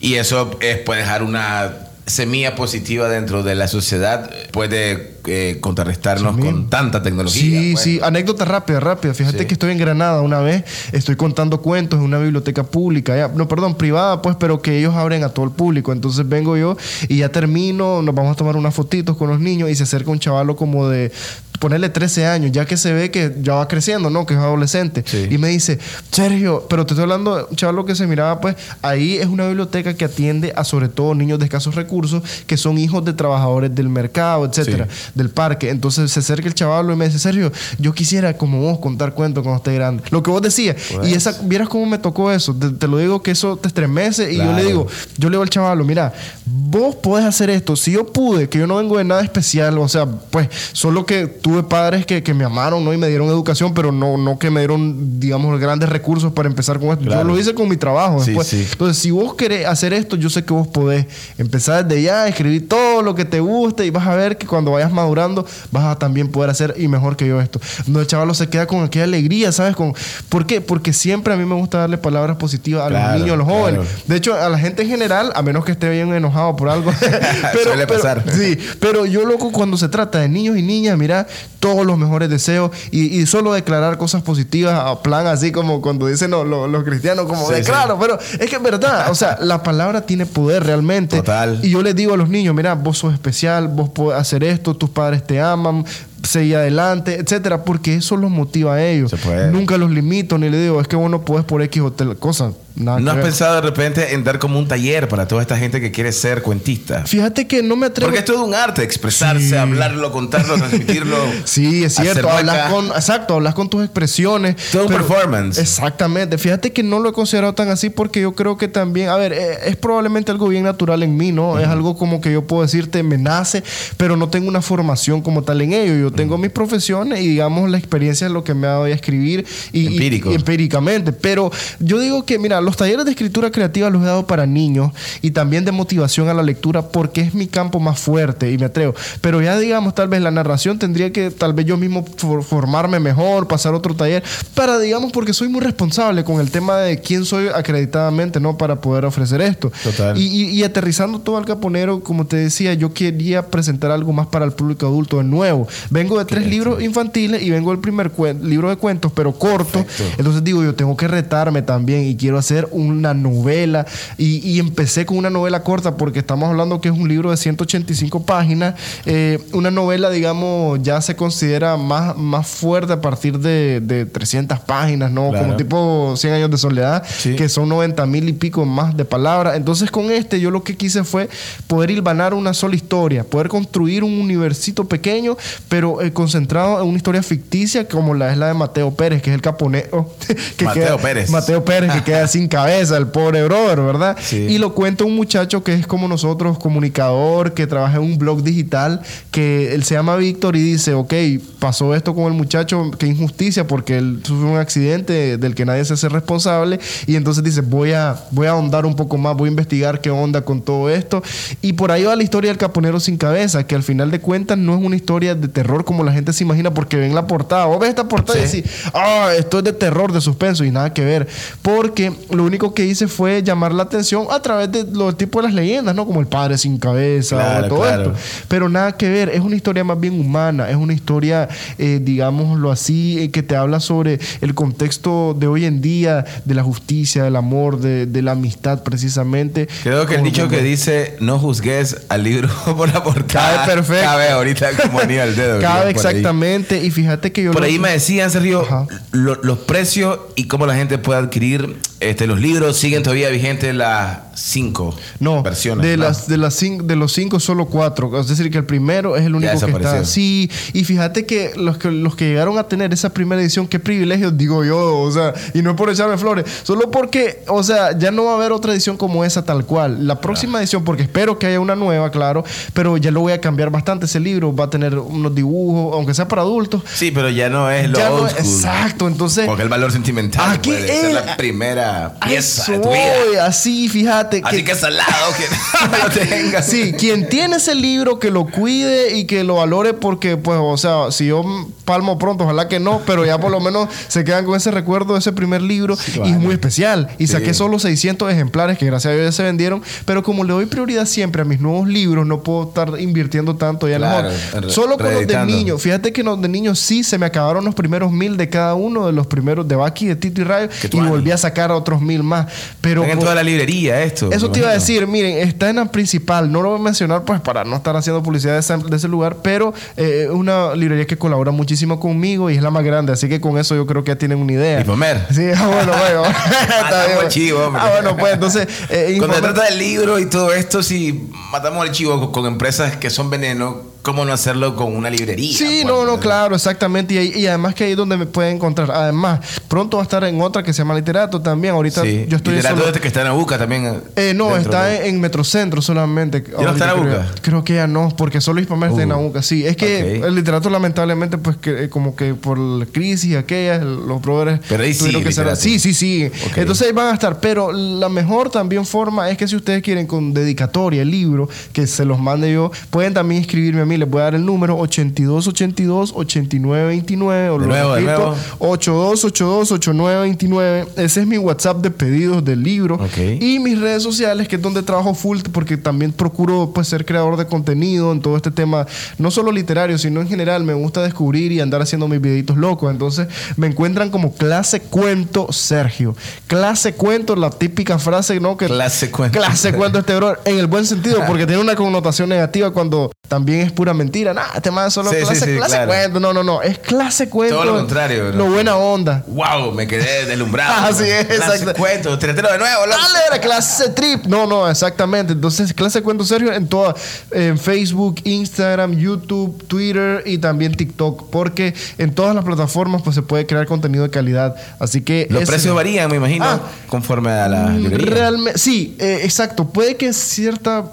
Y 0.00 0.14
eso 0.14 0.52
es, 0.60 0.78
puede 0.78 1.00
dejar 1.00 1.22
una 1.22 1.87
semilla 2.08 2.54
positiva 2.54 3.08
dentro 3.08 3.42
de 3.42 3.54
la 3.54 3.68
sociedad, 3.68 4.30
puede 4.50 5.16
eh, 5.26 5.58
contrarrestarnos 5.60 6.36
Sí, 6.36 6.42
con 6.42 6.70
tanta 6.70 7.02
tecnología. 7.02 7.60
Sí, 7.60 7.70
pues. 7.72 7.84
sí, 7.84 8.00
anécdota 8.02 8.44
rápida, 8.44 8.80
rápida. 8.80 9.14
Fíjate 9.14 9.40
Sí. 9.40 9.44
que 9.46 9.54
estoy 9.54 9.72
en 9.72 9.78
Granada 9.78 10.22
una 10.22 10.40
vez, 10.40 10.64
estoy 10.92 11.16
contando 11.16 11.60
cuentos 11.60 11.98
en 11.98 12.04
una 12.04 12.18
biblioteca 12.18 12.64
pública, 12.64 13.16
ya, 13.16 13.28
no, 13.28 13.46
perdón, 13.48 13.76
privada, 13.76 14.22
pues, 14.22 14.36
pero 14.40 14.62
que 14.62 14.78
ellos 14.78 14.94
abren 14.94 15.24
a 15.24 15.28
todo 15.28 15.44
el 15.44 15.50
público. 15.52 15.92
Entonces 15.92 16.28
vengo 16.28 16.56
yo 16.56 16.76
y 17.08 17.18
ya 17.18 17.28
termino, 17.30 18.00
nos 18.02 18.14
vamos 18.14 18.32
a 18.32 18.36
tomar 18.36 18.56
unas 18.56 18.74
fotitos 18.74 19.16
con 19.16 19.28
los 19.28 19.40
niños 19.40 19.68
y 19.70 19.74
se 19.74 19.82
acerca 19.82 20.10
un 20.10 20.18
chavalo 20.18 20.56
como 20.56 20.88
de 20.88 21.12
ponerle 21.58 21.88
13 21.88 22.26
años, 22.26 22.52
ya 22.52 22.64
que 22.66 22.76
se 22.76 22.92
ve 22.92 23.10
que 23.10 23.34
ya 23.42 23.54
va 23.54 23.68
creciendo, 23.68 24.10
¿no? 24.10 24.26
Que 24.26 24.34
es 24.34 24.40
adolescente. 24.40 25.02
Sí. 25.06 25.26
Y 25.30 25.38
me 25.38 25.48
dice, 25.48 25.78
Sergio, 26.10 26.66
pero 26.68 26.86
te 26.86 26.94
estoy 26.94 27.02
hablando 27.02 27.36
de 27.36 27.44
un 27.50 27.56
chavalo 27.56 27.84
que 27.84 27.94
se 27.94 28.06
miraba, 28.06 28.40
pues, 28.40 28.56
ahí 28.82 29.16
es 29.16 29.26
una 29.26 29.46
biblioteca 29.46 29.94
que 29.94 30.04
atiende 30.04 30.52
a 30.56 30.64
sobre 30.64 30.88
todo 30.88 31.14
niños 31.14 31.38
de 31.38 31.46
escasos 31.46 31.74
recursos, 31.74 32.22
que 32.46 32.56
son 32.56 32.78
hijos 32.78 33.04
de 33.04 33.12
trabajadores 33.12 33.74
del 33.74 33.88
mercado, 33.88 34.44
etcétera, 34.46 34.86
Sí. 34.90 35.10
del 35.14 35.30
parque. 35.30 35.70
Entonces 35.70 36.10
se 36.10 36.20
acerca 36.20 36.46
el 36.48 36.54
chaval 36.54 36.90
y 36.92 36.96
me 36.96 37.06
dice, 37.06 37.18
Sergio, 37.18 37.52
yo 37.78 37.92
quisiera 37.92 38.36
como 38.36 38.60
vos 38.60 38.78
contar 38.78 39.14
cuentos 39.14 39.42
cuando 39.42 39.58
esté 39.58 39.74
grande. 39.74 40.02
Lo 40.10 40.22
que 40.22 40.30
vos 40.30 40.42
decías. 40.42 40.76
Pues. 40.94 41.08
Y 41.08 41.14
esa, 41.14 41.36
vieras 41.42 41.68
cómo 41.68 41.86
me 41.86 41.98
tocó 41.98 42.30
eso. 42.32 42.54
Te, 42.54 42.70
te 42.70 42.86
lo 42.88 42.98
digo 42.98 43.22
que 43.22 43.30
eso 43.32 43.56
te 43.56 43.68
estremece. 43.68 44.32
Y 44.32 44.36
yo 44.36 44.52
le 44.52 44.64
digo, 44.64 44.86
yo 45.16 45.28
le 45.28 45.34
digo 45.34 45.42
al 45.42 45.50
chaval, 45.50 45.84
mira, 45.84 46.12
vos 46.44 46.94
podés 46.96 47.24
hacer 47.26 47.50
esto. 47.50 47.76
Si 47.76 47.92
yo 47.92 48.06
pude, 48.06 48.48
que 48.48 48.58
yo 48.58 48.66
no 48.66 48.76
vengo 48.76 48.98
de 48.98 49.04
nada 49.04 49.22
especial, 49.22 49.78
o 49.78 49.88
sea, 49.88 50.06
pues 50.06 50.48
solo 50.72 51.04
que 51.06 51.26
tuve 51.48 51.62
padres 51.62 52.04
que, 52.04 52.22
que 52.22 52.34
me 52.34 52.44
amaron, 52.44 52.84
¿no? 52.84 52.92
Y 52.92 52.98
me 52.98 53.08
dieron 53.08 53.26
educación, 53.28 53.72
pero 53.72 53.90
no, 53.90 54.18
no 54.18 54.38
que 54.38 54.50
me 54.50 54.60
dieron, 54.60 55.18
digamos, 55.18 55.58
grandes 55.58 55.88
recursos 55.88 56.30
para 56.30 56.46
empezar 56.46 56.78
con 56.78 56.90
esto. 56.90 57.06
Claro. 57.06 57.22
Yo 57.22 57.26
lo 57.26 57.38
hice 57.38 57.54
con 57.54 57.70
mi 57.70 57.78
trabajo. 57.78 58.20
Sí, 58.20 58.32
después. 58.32 58.46
sí. 58.48 58.68
Entonces, 58.70 58.98
si 58.98 59.10
vos 59.10 59.32
querés 59.34 59.64
hacer 59.66 59.94
esto, 59.94 60.16
yo 60.16 60.28
sé 60.28 60.44
que 60.44 60.52
vos 60.52 60.68
podés 60.68 61.06
empezar 61.38 61.86
desde 61.86 62.02
ya, 62.02 62.28
escribir 62.28 62.68
todo 62.68 63.00
lo 63.00 63.14
que 63.14 63.24
te 63.24 63.40
guste 63.40 63.86
y 63.86 63.90
vas 63.90 64.06
a 64.06 64.14
ver 64.14 64.36
que 64.36 64.46
cuando 64.46 64.72
vayas 64.72 64.92
madurando 64.92 65.46
vas 65.70 65.84
a 65.84 65.98
también 65.98 66.28
poder 66.28 66.50
hacer 66.50 66.74
y 66.76 66.86
mejor 66.86 67.16
que 67.16 67.26
yo 67.26 67.40
esto. 67.40 67.58
No, 67.86 68.00
el 68.00 68.06
chaval 68.06 68.34
se 68.34 68.50
queda 68.50 68.66
con 68.66 68.84
aquella 68.84 69.04
alegría, 69.04 69.50
¿sabes? 69.50 69.74
Con, 69.74 69.94
¿Por 70.28 70.44
qué? 70.44 70.60
Porque 70.60 70.92
siempre 70.92 71.32
a 71.32 71.36
mí 71.38 71.46
me 71.46 71.54
gusta 71.54 71.78
darle 71.78 71.96
palabras 71.96 72.36
positivas 72.36 72.84
a 72.84 72.88
Claro, 72.90 73.12
los 73.12 73.20
niños, 73.22 73.34
a 73.34 73.36
los 73.38 73.46
jóvenes. 73.46 73.80
claro. 73.80 74.02
De 74.06 74.16
hecho, 74.16 74.34
a 74.34 74.50
la 74.50 74.58
gente 74.58 74.82
en 74.82 74.90
general, 74.90 75.32
a 75.34 75.40
menos 75.40 75.64
que 75.64 75.72
esté 75.72 75.88
bien 75.88 76.12
enojado 76.12 76.56
por 76.56 76.68
algo. 76.68 76.92
Suele 77.62 77.86
pasar. 77.86 78.22
Sí, 78.34 78.58
pero 78.80 79.06
yo 79.06 79.24
loco 79.24 79.50
cuando 79.50 79.78
se 79.78 79.88
trata 79.88 80.18
de 80.18 80.28
niños 80.28 80.58
y 80.58 80.62
niñas, 80.62 80.98
mira, 80.98 81.26
todos 81.60 81.84
los 81.86 81.98
mejores 81.98 82.28
deseos 82.30 82.70
y, 82.90 83.18
y 83.20 83.26
solo 83.26 83.52
declarar 83.52 83.98
cosas 83.98 84.22
positivas 84.22 84.74
a 84.74 85.02
plan 85.02 85.26
así 85.26 85.50
como 85.52 85.80
cuando 85.80 86.06
dicen 86.06 86.30
los, 86.30 86.46
los- 86.46 86.68
los 86.70 86.84
cristianos, 86.84 87.26
como 87.26 87.46
Sí, 87.48 87.54
declaro, 87.54 87.98
pero 87.98 88.18
es 88.18 88.48
que 88.50 88.56
es 88.56 88.62
verdad, 88.62 89.10
o 89.10 89.14
sea, 89.14 89.38
la 89.40 89.62
palabra 89.62 90.02
tiene 90.06 90.26
poder 90.26 90.64
realmente. 90.64 91.16
Total. 91.16 91.60
Y 91.62 91.70
yo 91.70 91.82
les 91.82 91.94
digo 91.96 92.14
a 92.14 92.16
los 92.16 92.28
niños, 92.28 92.54
mira, 92.54 92.74
vos 92.74 92.98
sos 92.98 93.12
especial, 93.12 93.68
vos 93.68 93.88
podés 93.88 94.20
hacer 94.20 94.44
esto, 94.44 94.74
tus 94.76 94.90
padres 94.90 95.26
te 95.26 95.40
aman, 95.40 95.84
seguir 96.22 96.56
adelante, 96.56 97.18
etcétera, 97.20 97.64
porque 97.64 97.94
eso 97.94 98.16
los 98.16 98.30
motiva 98.30 98.74
a 98.74 98.84
ellos. 98.84 99.10
Se 99.10 99.16
puede. 99.16 99.50
Nunca 99.50 99.76
los 99.78 99.90
limito 99.90 100.38
ni 100.38 100.48
les 100.50 100.60
digo, 100.62 100.80
es 100.80 100.88
que 100.88 100.96
vos 100.96 101.10
no 101.10 101.22
podés 101.22 101.44
por 101.44 101.62
X 101.62 101.82
o 101.82 101.92
tal 101.92 102.16
cosa. 102.16 102.52
Nada 102.78 103.00
¿No 103.00 103.10
has 103.10 103.16
ver. 103.16 103.24
pensado 103.26 103.56
de 103.56 103.60
repente 103.62 104.14
en 104.14 104.24
dar 104.24 104.38
como 104.38 104.58
un 104.58 104.68
taller 104.68 105.08
para 105.08 105.26
toda 105.26 105.42
esta 105.42 105.56
gente 105.56 105.80
que 105.80 105.90
quiere 105.90 106.12
ser 106.12 106.42
cuentista? 106.42 107.04
Fíjate 107.06 107.46
que 107.46 107.62
no 107.62 107.76
me 107.76 107.86
atrevo. 107.86 108.06
Porque 108.08 108.20
es 108.20 108.24
todo 108.24 108.44
un 108.44 108.54
arte, 108.54 108.82
expresarse, 108.82 109.48
Sí. 109.48 109.54
hablarlo, 109.56 110.12
contarlo, 110.12 110.56
transmitirlo. 110.56 111.16
Sí, 111.44 111.84
es 111.84 111.94
cierto. 111.94 112.28
Hablas 112.28 112.72
con, 112.72 112.86
exacto, 112.88 113.34
hablas 113.34 113.54
con 113.54 113.68
tus 113.68 113.82
expresiones. 113.84 114.56
Todo 114.70 114.86
un 114.86 114.92
performance. 114.92 115.58
Exactamente. 115.58 116.38
Fíjate 116.38 116.72
que 116.72 116.82
no 116.82 116.98
lo 117.00 117.10
he 117.10 117.12
considerado 117.12 117.54
tan 117.54 117.68
así 117.68 117.90
porque 117.90 118.20
yo 118.20 118.32
creo 118.34 118.56
que 118.56 118.68
también, 118.68 119.08
a 119.08 119.16
ver, 119.16 119.32
eh, 119.32 119.58
es 119.66 119.76
probablemente 119.76 120.30
algo 120.30 120.48
bien 120.48 120.64
natural 120.64 121.02
en 121.02 121.16
mí, 121.16 121.32
¿no? 121.32 121.58
Es 121.58 121.66
algo 121.68 121.96
como 121.96 122.20
que 122.20 122.32
yo 122.32 122.46
puedo 122.46 122.62
decirte, 122.62 123.02
me 123.02 123.18
nace, 123.18 123.62
pero 123.96 124.16
no 124.16 124.28
tengo 124.28 124.48
una 124.48 124.62
formación 124.62 125.22
como 125.22 125.42
tal 125.42 125.60
en 125.62 125.72
ello. 125.72 125.94
Yo 125.96 126.10
tengo 126.12 126.38
mis 126.38 126.50
profesiones 126.50 127.20
y 127.20 127.28
digamos 127.28 127.70
la 127.70 127.78
experiencia 127.78 128.26
es 128.26 128.32
lo 128.32 128.44
que 128.44 128.54
me 128.54 128.66
ha 128.66 128.70
dado 128.70 128.84
a 128.84 128.90
escribir 128.90 129.46
y, 129.72 129.88
y 129.88 130.34
empíricamente. 130.34 131.12
Pero 131.12 131.50
yo 131.80 131.98
digo 131.98 132.24
que, 132.24 132.38
mira, 132.38 132.60
los 132.68 132.76
talleres 132.76 133.06
de 133.06 133.12
escritura 133.12 133.50
creativa 133.50 133.88
los 133.88 134.02
he 134.02 134.04
dado 134.04 134.26
para 134.26 134.44
niños 134.44 134.92
y 135.22 135.30
también 135.30 135.64
de 135.64 135.72
motivación 135.72 136.28
a 136.28 136.34
la 136.34 136.42
lectura 136.42 136.82
porque 136.82 137.22
es 137.22 137.32
mi 137.32 137.46
campo 137.46 137.80
más 137.80 137.98
fuerte 137.98 138.52
y 138.52 138.58
me 138.58 138.66
atrevo. 138.66 138.94
Pero 139.22 139.40
ya 139.40 139.58
digamos, 139.58 139.94
tal 139.94 140.08
vez 140.08 140.20
la 140.20 140.30
narración 140.30 140.78
tendría 140.78 141.10
que 141.10 141.30
tal 141.30 141.54
vez 141.54 141.64
yo 141.64 141.78
mismo 141.78 142.04
for- 142.18 142.42
formarme 142.44 143.00
mejor, 143.00 143.48
pasar 143.48 143.72
otro 143.74 143.94
taller, 143.94 144.22
para 144.54 144.78
digamos, 144.78 145.12
porque 145.12 145.32
soy 145.32 145.48
muy 145.48 145.62
responsable 145.62 146.24
con 146.24 146.40
el 146.40 146.50
tema 146.50 146.76
de 146.76 147.00
quién 147.00 147.24
soy 147.24 147.48
acreditadamente, 147.48 148.38
¿no? 148.38 148.58
Para 148.58 148.80
poder 148.82 149.06
ofrecer 149.06 149.40
esto. 149.40 149.72
Total. 149.82 150.18
Y, 150.18 150.26
y- 150.26 150.50
y 150.50 150.62
aterrizando 150.62 151.20
todo 151.20 151.38
al 151.38 151.46
caponero, 151.46 152.00
como 152.00 152.26
te 152.26 152.36
decía, 152.36 152.74
yo 152.74 152.92
quería 152.92 153.46
presentar 153.46 153.90
algo 153.92 154.12
más 154.12 154.26
para 154.26 154.44
el 154.44 154.52
público 154.52 154.84
adulto 154.86 155.16
de 155.18 155.24
nuevo. 155.24 155.66
Vengo 155.88 156.18
de 156.18 156.24
tres 156.26 156.46
libros 156.46 156.82
infantiles 156.82 157.42
y 157.42 157.48
vengo 157.50 157.70
del 157.70 157.80
primer 157.80 158.10
libro 158.42 158.68
de 158.68 158.76
cuentos, 158.76 159.10
pero 159.14 159.32
corto. 159.32 159.84
Perfecto. 159.84 160.04
Entonces 160.18 160.44
digo, 160.44 160.62
yo 160.62 160.74
tengo 160.74 160.96
que 160.96 161.08
retarme 161.08 161.62
también 161.62 162.02
y 162.04 162.16
quiero 162.16 162.36
hacer 162.36 162.57
una 162.70 163.14
novela. 163.14 163.86
Y, 164.16 164.38
y 164.48 164.58
empecé 164.58 165.06
con 165.06 165.16
una 165.18 165.30
novela 165.30 165.62
corta 165.62 165.96
porque 165.96 166.18
estamos 166.18 166.48
hablando 166.48 166.80
que 166.80 166.88
es 166.88 166.94
un 166.94 167.08
libro 167.08 167.30
de 167.30 167.36
185 167.36 168.24
páginas. 168.24 168.74
Eh, 169.06 169.38
una 169.52 169.70
novela, 169.70 170.10
digamos, 170.10 170.80
ya 170.82 171.00
se 171.00 171.14
considera 171.16 171.76
más, 171.76 172.16
más 172.16 172.46
fuerte 172.46 172.92
a 172.92 173.00
partir 173.00 173.38
de, 173.38 173.80
de 173.80 174.06
300 174.06 174.60
páginas, 174.60 175.10
¿no? 175.10 175.30
Claro. 175.30 175.44
Como 175.46 175.56
tipo 175.56 176.14
100 176.16 176.32
años 176.34 176.50
de 176.50 176.58
soledad, 176.58 177.02
Sí. 177.18 177.36
que 177.36 177.48
son 177.48 177.68
90 177.68 178.04
mil 178.06 178.28
y 178.28 178.32
pico 178.32 178.64
más 178.64 178.96
de 178.96 179.04
palabras. 179.04 179.56
Entonces 179.56 179.90
con 179.90 180.10
este 180.10 180.40
yo 180.40 180.50
lo 180.50 180.62
que 180.62 180.76
quise 180.76 181.04
fue 181.04 181.28
poder 181.66 181.90
hilvanar 181.90 182.34
una 182.34 182.54
sola 182.54 182.74
historia, 182.76 183.24
poder 183.24 183.48
construir 183.48 184.04
un 184.04 184.18
universito 184.20 184.86
pequeño, 184.88 185.36
pero 185.68 186.00
eh, 186.02 186.12
concentrado 186.12 186.80
en 186.82 186.88
una 186.88 186.96
historia 186.96 187.22
ficticia 187.22 187.86
como 187.88 188.14
la 188.14 188.32
es 188.32 188.38
la 188.38 188.48
de 188.48 188.54
Mateo 188.54 188.92
Pérez, 188.94 189.22
que 189.22 189.30
es 189.30 189.34
el 189.34 189.42
caponero. 189.42 190.10
que 190.56 190.64
Mateo 190.64 190.84
queda- 190.84 190.98
Pérez. 190.98 191.30
Mateo 191.30 191.64
Pérez, 191.64 191.92
que 191.92 192.02
queda 192.02 192.26
sin 192.38 192.46
cabeza, 192.46 192.96
el 192.96 193.08
pobre 193.08 193.42
brother, 193.44 193.80
¿verdad? 193.80 194.16
Sí. 194.20 194.36
Y 194.36 194.58
lo 194.58 194.72
cuenta 194.72 195.04
un 195.04 195.16
muchacho 195.16 195.64
que 195.64 195.74
es 195.74 195.88
como 195.88 196.06
nosotros, 196.06 196.58
comunicador, 196.58 197.52
que 197.52 197.66
trabaja 197.66 197.96
en 197.96 198.02
un 198.02 198.18
blog 198.18 198.44
digital, 198.44 199.00
que 199.32 199.74
él 199.74 199.82
se 199.82 199.94
llama 199.94 200.14
Víctor 200.14 200.54
y 200.54 200.62
dice, 200.62 200.94
ok, 200.94 201.12
pasó 201.58 201.96
esto 201.96 202.14
con 202.14 202.26
el 202.26 202.34
muchacho, 202.34 202.92
qué 202.96 203.06
injusticia, 203.06 203.66
porque 203.66 203.98
él 203.98 204.20
sufrió 204.22 204.52
un 204.52 204.58
accidente 204.58 205.36
del 205.36 205.54
que 205.56 205.64
nadie 205.64 205.84
se 205.84 205.94
hace 205.94 206.08
responsable, 206.08 206.78
y 207.06 207.16
entonces 207.16 207.42
dice, 207.42 207.60
voy 207.60 207.92
a, 207.92 208.16
voy 208.30 208.46
a 208.46 208.50
ahondar 208.50 208.86
un 208.86 208.94
poco 208.94 209.18
más, 209.18 209.36
voy 209.36 209.48
a 209.48 209.50
investigar 209.50 210.00
qué 210.00 210.10
onda 210.10 210.42
con 210.42 210.62
todo 210.62 210.88
esto, 210.90 211.22
y 211.60 211.72
por 211.72 211.90
ahí 211.90 212.04
va 212.04 212.14
la 212.14 212.22
historia 212.22 212.50
del 212.50 212.58
caponero 212.58 213.00
sin 213.00 213.16
cabeza, 213.16 213.66
que 213.66 213.74
al 213.74 213.82
final 213.82 214.12
de 214.12 214.20
cuentas 214.20 214.56
no 214.56 214.78
es 214.78 214.84
una 214.84 214.94
historia 214.94 215.34
de 215.34 215.48
terror 215.48 215.84
como 215.84 216.04
la 216.04 216.12
gente 216.12 216.32
se 216.32 216.44
imagina, 216.44 216.72
porque 216.72 216.96
ven 216.96 217.16
la 217.16 217.26
portada, 217.26 217.66
vos 217.66 217.80
ves 217.80 217.88
esta 217.88 218.06
portada 218.06 218.38
y 218.38 218.42
decís, 218.42 218.64
ah, 218.94 219.32
esto 219.36 219.58
es 219.58 219.64
de 219.64 219.72
terror, 219.72 220.12
de 220.12 220.20
suspenso, 220.20 220.64
y 220.64 220.70
nada 220.70 220.94
que 220.94 221.04
ver, 221.04 221.26
porque 221.62 222.12
lo 222.30 222.44
único 222.44 222.74
que 222.74 222.84
hice 222.84 223.08
fue 223.08 223.42
llamar 223.42 223.72
la 223.72 223.84
atención 223.84 224.26
a 224.30 224.40
través 224.42 224.70
de 224.72 224.84
los 224.92 225.16
tipos 225.16 225.42
de 225.42 225.48
las 225.48 225.54
leyendas, 225.54 225.94
¿no? 225.94 226.06
Como 226.06 226.20
el 226.20 226.26
padre 226.26 226.58
sin 226.58 226.78
cabeza 226.78 227.36
Claro, 227.36 227.66
o 227.66 227.68
todo 227.68 227.80
claro. 227.82 228.02
esto. 228.12 228.14
Pero 228.48 228.68
nada 228.68 228.92
que 228.96 229.08
ver, 229.08 229.28
es 229.30 229.40
una 229.40 229.56
historia 229.56 229.84
más 229.84 229.98
bien 229.98 230.18
humana, 230.20 230.68
es 230.70 230.76
una 230.76 230.92
historia, 230.92 231.48
eh, 231.78 232.00
digámoslo 232.02 232.70
así, 232.70 233.18
eh, 233.20 233.30
que 233.30 233.42
te 233.42 233.56
habla 233.56 233.80
sobre 233.80 234.18
el 234.40 234.54
contexto 234.54 235.34
de 235.38 235.46
hoy 235.46 235.64
en 235.64 235.80
día, 235.80 236.24
de 236.44 236.54
la 236.54 236.62
justicia, 236.62 237.24
del 237.24 237.36
amor, 237.36 237.80
de, 237.80 238.06
de 238.06 238.22
la 238.22 238.32
amistad 238.32 238.82
precisamente. 238.82 239.68
Creo 239.82 240.06
que 240.06 240.14
el 240.14 240.20
Como- 240.20 240.30
dicho 240.30 240.48
que 240.48 240.62
dice 240.62 241.16
no 241.20 241.38
juzgues 241.38 241.96
al 242.08 242.24
libro 242.24 242.48
por 242.76 242.92
la 242.92 243.02
portada. 243.02 243.62
Cabe 243.64 243.74
perfecto. 243.74 244.04
Cabe 244.04 244.28
ahorita 244.30 244.68
como 244.82 245.00
anillo 245.00 245.22
al 245.22 245.34
dedo. 245.36 245.58
Cabe 245.60 245.86
ahí. 245.86 245.90
exactamente, 245.90 246.84
y 246.84 246.90
fíjate 246.90 247.32
que 247.32 247.42
yo... 247.44 247.52
Por 247.52 247.62
lo- 247.62 247.66
ahí 247.66 247.78
me 247.78 247.90
decían, 247.90 248.30
Sergio, 248.30 248.66
lo- 249.12 249.36
los 249.42 249.58
precios 249.60 250.18
y 250.36 250.44
cómo 250.48 250.66
la 250.66 250.74
gente 250.74 250.98
puede 250.98 251.20
adquirir 251.20 251.76
este, 252.00 252.26
los 252.26 252.40
libros. 252.40 252.76
¿Siguen 252.76 253.02
todavía 253.02 253.28
vigentes 253.28 253.74
las 253.74 254.27
cinco 254.38 254.94
No, 255.20 255.42
versiones. 255.42 255.86
de 255.86 255.96
¿no? 255.96 256.04
las 256.04 256.28
de 256.28 256.36
las 256.36 256.62
cin- 256.62 256.82
de 256.82 256.96
los 256.96 257.12
cinco 257.12 257.40
solo 257.40 257.66
cuatro, 257.66 258.18
es 258.20 258.28
decir 258.28 258.50
que 258.50 258.58
el 258.58 258.64
primero 258.64 259.16
es 259.16 259.24
el 259.26 259.34
único 259.34 259.50
que 259.52 259.56
está. 259.56 259.66
desapareció. 259.78 260.04
Sí, 260.06 260.50
y 260.72 260.84
fíjate 260.84 261.26
que 261.26 261.52
los 261.56 261.78
que 261.78 261.90
los 261.90 262.14
que 262.16 262.28
llegaron 262.28 262.58
a 262.58 262.64
tener 262.64 262.92
esa 262.92 263.10
primera 263.10 263.40
edición, 263.42 263.66
qué 263.66 263.78
privilegio 263.78 264.30
digo 264.30 264.64
yo, 264.64 264.98
o 265.00 265.10
sea, 265.10 265.34
y 265.54 265.62
no 265.62 265.70
es 265.70 265.76
por 265.76 265.90
echarme 265.90 266.16
flores, 266.18 266.44
solo 266.62 266.90
porque, 266.90 267.42
o 267.48 267.62
sea, 267.62 267.96
ya 267.98 268.10
no 268.10 268.24
va 268.24 268.32
a 268.32 268.34
haber 268.36 268.52
otra 268.52 268.72
edición 268.72 268.96
como 268.96 269.24
esa 269.24 269.44
tal 269.44 269.64
cual. 269.64 270.06
La 270.06 270.20
próxima 270.20 270.58
edición, 270.60 270.84
porque 270.84 271.02
espero 271.02 271.38
que 271.38 271.46
haya 271.46 271.60
una 271.60 271.76
nueva, 271.76 272.10
claro, 272.10 272.44
pero 272.74 272.96
ya 272.96 273.10
lo 273.10 273.20
voy 273.20 273.32
a 273.32 273.40
cambiar 273.40 273.70
bastante 273.70 274.06
ese 274.06 274.20
libro, 274.20 274.54
va 274.54 274.64
a 274.64 274.70
tener 274.70 274.96
unos 274.98 275.34
dibujos, 275.34 275.94
aunque 275.94 276.14
sea 276.14 276.28
para 276.28 276.42
adultos. 276.42 276.82
Sí, 276.94 277.10
pero 277.10 277.28
ya 277.30 277.48
no 277.48 277.70
es 277.70 277.88
lo 277.88 277.98
Ya 277.98 278.08
no 278.10 278.16
old 278.16 278.26
es- 278.28 278.32
school. 278.34 278.46
exacto, 278.54 279.08
entonces 279.08 279.46
Porque 279.46 279.62
el 279.62 279.68
valor 279.68 279.92
sentimental 279.92 280.50
Aquí 280.52 280.70
puede 280.70 280.86
ser 280.86 281.06
es- 281.06 281.14
la 281.14 281.36
primera 281.36 282.14
pieza 282.26 282.62
eso 282.62 282.72
de 282.72 282.78
tu 282.78 282.88
vida. 282.90 282.98
voy, 283.28 283.36
así, 283.38 283.88
fíjate 283.88 284.27
Así 284.44 284.64
que 284.64 284.74
salado 284.74 285.32
que 285.36 285.44
lo 286.20 286.26
tengas. 286.28 286.66
Sí, 286.66 286.92
quien 286.92 287.28
tiene 287.28 287.56
ese 287.56 287.74
libro 287.74 288.18
que 288.18 288.30
lo 288.30 288.46
cuide 288.46 289.16
y 289.16 289.26
que 289.26 289.44
lo 289.44 289.56
valore 289.56 289.94
porque, 289.94 290.36
pues, 290.36 290.58
o 290.60 290.76
sea, 290.76 291.10
si 291.10 291.26
yo 291.26 291.42
palmo 291.88 292.18
pronto, 292.18 292.44
ojalá 292.44 292.68
que 292.68 292.78
no, 292.78 293.00
pero 293.06 293.24
ya 293.24 293.38
por 293.40 293.50
lo 293.50 293.60
menos 293.60 293.88
se 294.08 294.22
quedan 294.22 294.44
con 294.44 294.54
ese 294.56 294.70
recuerdo 294.70 295.14
de 295.14 295.20
ese 295.20 295.32
primer 295.32 295.62
libro 295.62 295.96
y 296.24 296.30
es 296.30 296.38
muy 296.38 296.52
especial. 296.52 297.08
Y 297.18 297.26
Sí. 297.26 297.32
saqué 297.32 297.54
solo 297.54 297.78
600 297.78 298.30
ejemplares 298.30 298.76
que 298.76 298.84
gracias 298.84 299.12
a 299.12 299.14
Dios 299.16 299.26
ya 299.26 299.32
se 299.32 299.42
vendieron, 299.42 299.82
pero 300.04 300.22
como 300.22 300.44
le 300.44 300.52
doy 300.52 300.66
prioridad 300.66 301.06
siempre 301.06 301.40
a 301.42 301.44
mis 301.46 301.60
nuevos 301.60 301.88
libros, 301.88 302.26
no 302.26 302.42
puedo 302.42 302.68
estar 302.68 303.00
invirtiendo 303.00 303.56
tanto 303.56 303.88
ya 303.88 303.96
en 303.96 304.02
Claro, 304.02 304.28
los 304.60 304.74
Solo 304.74 304.98
con 304.98 305.12
los 305.14 305.26
de 305.26 305.46
niños. 305.46 305.80
Fíjate 305.80 306.12
que 306.12 306.22
los 306.22 306.40
de 306.42 306.48
niños 306.48 306.78
sí 306.78 307.02
se 307.02 307.16
me 307.16 307.24
acabaron 307.24 307.64
los 307.64 307.74
primeros 307.74 308.12
mil 308.12 308.36
de 308.36 308.48
cada 308.50 308.74
uno 308.74 309.06
de 309.06 309.12
los 309.12 309.26
primeros 309.26 309.66
de 309.66 309.76
Baki, 309.76 310.06
de 310.08 310.16
Tito 310.16 310.42
y 310.42 310.44
Rayo 310.44 310.68
y 310.92 311.00
volví 311.00 311.30
a 311.30 311.38
sacar 311.38 311.72
otros 311.72 312.02
mil 312.02 312.22
más. 312.22 312.46
Pero 312.82 313.02
Están 313.02 313.18
en 313.18 313.24
toda 313.24 313.34
la 313.34 313.42
librería 313.42 314.02
esto. 314.02 314.30
eso 314.30 314.50
te 314.50 314.58
iba 314.60 314.68
a 314.68 314.74
decir, 314.74 315.06
miren, 315.06 315.38
está 315.38 315.70
en 315.70 315.76
la 315.76 315.86
principal, 315.86 316.50
no 316.52 316.60
lo 316.62 316.70
voy 316.70 316.80
a 316.80 316.82
mencionar 316.82 317.24
pues 317.24 317.40
para 317.40 317.64
no 317.64 317.76
estar 317.76 317.96
haciendo 317.96 318.22
publicidad 318.22 318.52
de 318.54 318.60
ese, 318.60 318.76
de 318.76 318.96
ese 318.96 319.08
lugar, 319.08 319.36
pero 319.42 319.72
eh, 319.96 320.24
es 320.26 320.30
una 320.30 320.74
librería 320.74 321.06
que 321.06 321.16
colabora 321.16 321.50
muchísimo 321.50 321.77
conmigo 322.00 322.50
y 322.50 322.56
es 322.56 322.62
la 322.62 322.70
más 322.70 322.84
grande, 322.84 323.12
así 323.12 323.28
que 323.28 323.40
con 323.40 323.58
eso 323.58 323.74
yo 323.74 323.86
creo 323.86 324.02
que 324.04 324.12
ya 324.12 324.16
tienen 324.16 324.38
una 324.38 324.52
idea. 324.52 324.80
Infomer. 324.80 325.26
Sí, 325.32 325.48
ah, 325.54 325.66
bueno, 325.66 325.92
bueno. 325.96 326.24
Está 326.60 326.82
Matamos 326.82 327.24
el 327.24 327.28
chivo, 327.28 327.60
hombre. 327.64 327.82
Ah, 327.84 327.90
bueno, 327.92 328.16
pues 328.16 328.34
entonces... 328.34 328.68
eh, 328.90 329.14
Cuando 329.18 329.36
se 329.36 329.42
trata 329.42 329.64
del 329.64 329.78
libro 329.78 330.18
y 330.18 330.26
todo 330.26 330.52
esto, 330.52 330.82
si 330.82 331.28
matamos 331.52 331.82
al 331.86 331.92
chivo 331.92 332.18
con, 332.18 332.32
con 332.32 332.46
empresas 332.46 332.96
que 332.96 333.10
son 333.10 333.30
veneno, 333.30 333.82
¿cómo 334.08 334.24
no 334.24 334.32
hacerlo 334.32 334.74
con 334.74 334.96
una 334.96 335.10
librería? 335.10 335.56
Sí, 335.56 335.64
pues? 335.82 335.84
no, 335.86 336.04
no, 336.04 336.18
claro, 336.18 336.54
exactamente. 336.56 337.14
Y, 337.22 337.46
además 337.46 337.74
que 337.74 337.84
ahí 337.84 337.90
es 337.92 337.96
donde 337.96 338.16
me 338.16 338.26
pueden 338.26 338.56
encontrar. 338.56 338.90
Además, 338.90 339.40
pronto 339.68 339.98
va 339.98 340.02
a 340.02 340.04
estar 340.04 340.24
en 340.24 340.40
otra 340.40 340.62
que 340.62 340.72
se 340.72 340.78
llama 340.78 340.94
Literato 340.94 341.40
también. 341.40 341.74
Ahorita 341.74 342.02
Sí. 342.02 342.24
yo 342.28 342.36
estoy 342.38 342.54
Literato 342.54 342.76
solo- 342.80 342.88
este 342.88 343.00
que 343.00 343.08
está 343.08 343.20
en 343.20 343.26
Abuca 343.26 343.58
también. 343.58 344.00
Eh, 344.16 344.32
no, 344.34 344.46
dentro 344.46 344.60
está 344.72 344.84
de- 344.86 345.08
en, 345.08 345.16
en 345.16 345.20
Metrocentro 345.20 345.82
solamente. 345.82 346.42
no 346.58 346.70
está 346.70 346.84
en 346.84 346.90
Abuca? 346.90 347.10
Creo, 347.10 347.24
creo 347.42 347.64
que 347.64 347.74
ya 347.74 347.86
no, 347.86 348.08
porque 348.16 348.40
solo 348.40 348.60
Hispamer 348.60 348.90
está 348.90 349.02
en 349.02 349.10
Uh, 349.12 349.14
Abuca. 349.16 349.42
Sí, 349.42 349.66
es 349.66 349.76
que 349.76 350.20
el 350.24 350.34
literato 350.34 350.70
lamentablemente, 350.70 351.36
pues 351.36 351.58
que 351.58 351.84
eh, 351.84 351.88
como 351.90 352.16
que 352.16 352.32
por 352.34 352.58
la 352.58 352.86
crisis 352.86 353.36
aquella, 353.36 353.76
el- 353.76 354.06
los 354.06 354.20
proveedores 354.22 354.60
Pero 354.68 354.84
ahí 354.84 354.94
tuvieron 354.94 355.20
sigue 355.20 355.28
que 355.28 355.34
cerrar. 355.34 355.52
literato. 355.56 355.78
Sí, 355.78 355.78
sí, 355.78 355.92
sí. 355.92 356.30
Entonces 356.56 356.86
ahí 356.86 356.92
van 356.94 357.08
a 357.08 357.12
estar. 357.12 357.40
Pero 357.40 357.72
la 357.72 358.08
mejor 358.08 358.48
también 358.50 358.86
forma 358.86 359.28
es 359.30 359.36
que 359.36 359.46
si 359.46 359.54
ustedes 359.56 359.82
quieren 359.82 360.06
con 360.06 360.32
dedicatoria 360.32 361.02
el 361.02 361.10
libro, 361.10 361.48
que 361.74 361.86
se 361.86 362.06
los 362.06 362.18
mande 362.18 362.52
yo, 362.52 362.70
pueden 362.90 363.12
también 363.12 363.42
escribirme 363.42 363.82
a 363.82 363.84
mí. 363.84 363.97
Les 363.98 364.08
voy 364.08 364.20
a 364.20 364.24
dar 364.24 364.34
el 364.34 364.44
número 364.44 364.76
8282 364.78 366.12
8929 366.14 367.50
o 367.50 367.58
De 367.58 367.66
lo 367.66 367.66
nuevo, 367.66 367.94
repito, 367.94 368.12
nuevo. 368.12 368.36
8282 368.58 369.72
8929. 369.72 370.86
Ese 370.96 371.20
es 371.20 371.26
mi 371.26 371.38
WhatsApp 371.38 371.78
de 371.78 371.90
pedidos 371.90 372.44
del 372.44 372.62
libro. 372.62 372.98
Y 373.40 373.58
mis 373.58 373.80
redes 373.80 374.02
sociales, 374.02 374.48
que 374.48 374.56
es 374.56 374.62
donde 374.62 374.82
trabajo 374.82 375.14
full, 375.14 375.38
porque 375.52 375.76
también 375.76 376.12
procuro 376.12 376.70
pues, 376.74 376.88
ser 376.88 377.04
creador 377.04 377.36
de 377.36 377.46
contenido 377.46 378.12
en 378.12 378.20
todo 378.20 378.36
este 378.36 378.50
tema, 378.50 378.86
no 379.18 379.30
solo 379.30 379.52
literario, 379.52 379.98
sino 379.98 380.20
en 380.20 380.28
general. 380.28 380.64
Me 380.64 380.74
gusta 380.74 381.02
descubrir 381.02 381.52
y 381.52 381.60
andar 381.60 381.82
haciendo 381.82 382.08
mis 382.08 382.20
videitos 382.20 382.56
locos. 382.56 382.90
Entonces 382.90 383.28
me 383.56 383.66
encuentran 383.66 384.10
como 384.10 384.32
clase 384.32 384.80
cuento 384.80 385.52
Sergio. 385.52 386.14
Clase 386.46 386.94
cuento, 386.94 387.36
la 387.36 387.50
típica 387.50 387.98
frase, 387.98 388.40
¿no? 388.40 388.56
Que, 388.56 388.66
Clase 388.66 389.10
cuento. 389.10 389.38
Clase 389.38 389.72
cuento 389.72 389.98
este 389.98 390.14
bro. 390.16 390.36
En 390.44 390.58
el 390.58 390.66
buen 390.66 390.86
sentido, 390.86 391.20
porque 391.26 391.46
tiene 391.46 391.60
una 391.60 391.74
connotación 391.74 392.28
negativa 392.28 392.70
cuando 392.70 393.10
también 393.28 393.60
es 393.60 393.72
pura 393.72 393.92
mentira. 393.94 394.32
Nah, 394.32 394.46
este 394.56 394.70
man 394.70 394.90
solo 394.90 395.10
Sí, 395.10 395.16
clase, 395.18 395.34
sí, 395.46 395.56
clase 395.56 395.72
claro. 395.76 395.88
cuento. 395.88 396.20
No, 396.20 396.32
no, 396.32 396.42
no. 396.42 396.62
Es 396.62 396.78
clase 396.78 397.28
cuento. 397.28 397.56
Todo 397.56 397.66
lo 397.66 397.76
contrario. 397.76 398.32
Lo 398.32 398.46
buena 398.46 398.76
onda. 398.76 399.22
¡Wow! 399.26 399.72
Me 399.72 399.86
quedé 399.86 400.24
deslumbrado. 400.24 400.86
Así 400.86 401.04
es, 401.04 401.26
Clase 401.26 401.56
exacto. 401.58 401.74
cuento, 401.78 402.16
de 402.18 402.58
nuevo. 402.58 402.80
Dale, 402.86 403.18
era 403.28 403.38
clase 403.40 403.90
trip. 403.90 404.24
No, 404.26 404.46
no, 404.46 404.68
exactamente. 404.70 405.34
Entonces, 405.34 405.74
clase 405.74 406.02
cuento 406.02 406.24
Sergio 406.24 406.52
en 406.52 406.66
todas, 406.68 406.94
en 407.30 407.58
Facebook, 407.58 408.16
Instagram, 408.24 408.96
YouTube, 408.96 409.62
Twitter 409.68 410.22
y 410.24 410.38
también 410.38 410.74
TikTok, 410.74 411.28
porque 411.30 411.74
en 411.98 412.14
todas 412.14 412.34
las 412.34 412.44
plataformas 412.44 413.02
pues 413.02 413.14
se 413.14 413.22
puede 413.22 413.44
crear 413.46 413.66
contenido 413.66 414.04
de 414.04 414.10
calidad. 414.10 414.56
Así 414.78 415.02
que 415.02 415.26
Los 415.28 415.42
ese- 415.42 415.52
precios 415.52 415.74
varían, 415.74 416.10
me 416.10 416.16
imagino, 416.16 416.46
Ah. 416.46 416.60
conforme 416.88 417.30
a 417.30 417.46
la 417.48 417.70
librería. 417.70 418.14
Realmente, 418.14 418.58
sí, 418.58 418.96
eh, 418.98 419.20
exacto. 419.24 419.66
Puede 419.68 419.96
que 419.96 420.12
cierta 420.14 420.92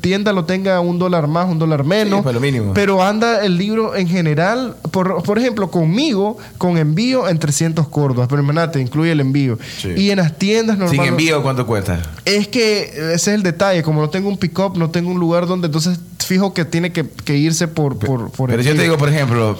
tienda 0.00 0.32
lo 0.32 0.44
tenga 0.44 0.80
un 0.80 0.98
dólar 0.98 1.26
más, 1.28 1.48
un 1.48 1.58
dólar 1.58 1.84
menos. 1.84 2.18
Sí, 2.18 2.22
pues 2.22 2.34
lo 2.34 2.40
mínimo. 2.40 2.74
Pero 2.74 3.02
anda 3.02 3.44
el 3.44 3.56
libro 3.56 3.94
en 3.94 4.08
general, 4.08 4.76
por, 4.90 5.22
por 5.22 5.38
ejemplo, 5.38 5.70
conmigo, 5.70 6.36
con 6.58 6.78
envío 6.78 7.28
en 7.28 7.38
300 7.38 7.88
córdobas. 7.88 8.28
Pero 8.28 8.42
imagínate, 8.42 8.80
incluye 8.80 9.12
el 9.12 9.20
envío. 9.20 9.58
Sí. 9.78 9.90
Y 9.96 10.10
en 10.10 10.18
las 10.18 10.36
tiendas 10.38 10.76
Sin 10.76 10.84
normales. 10.84 11.10
envío, 11.10 11.42
¿cuánto 11.42 11.66
cuesta? 11.66 12.00
Es 12.24 12.48
que 12.48 12.82
ese 12.84 13.14
es 13.14 13.28
el 13.28 13.42
detalle. 13.42 13.82
Como 13.82 14.00
no 14.00 14.10
tengo 14.10 14.28
un 14.28 14.36
pick-up, 14.36 14.76
no 14.76 14.90
tengo 14.90 15.10
un 15.10 15.20
lugar 15.20 15.46
donde 15.46 15.66
entonces 15.66 15.98
fijo 16.18 16.52
que 16.52 16.64
tiene 16.64 16.92
que, 16.92 17.08
que 17.08 17.36
irse 17.36 17.68
por, 17.68 17.98
por, 17.98 18.30
por 18.30 18.50
Pero 18.50 18.62
yo 18.62 18.74
te 18.74 18.82
digo, 18.82 18.98
por 18.98 19.08
ejemplo, 19.08 19.56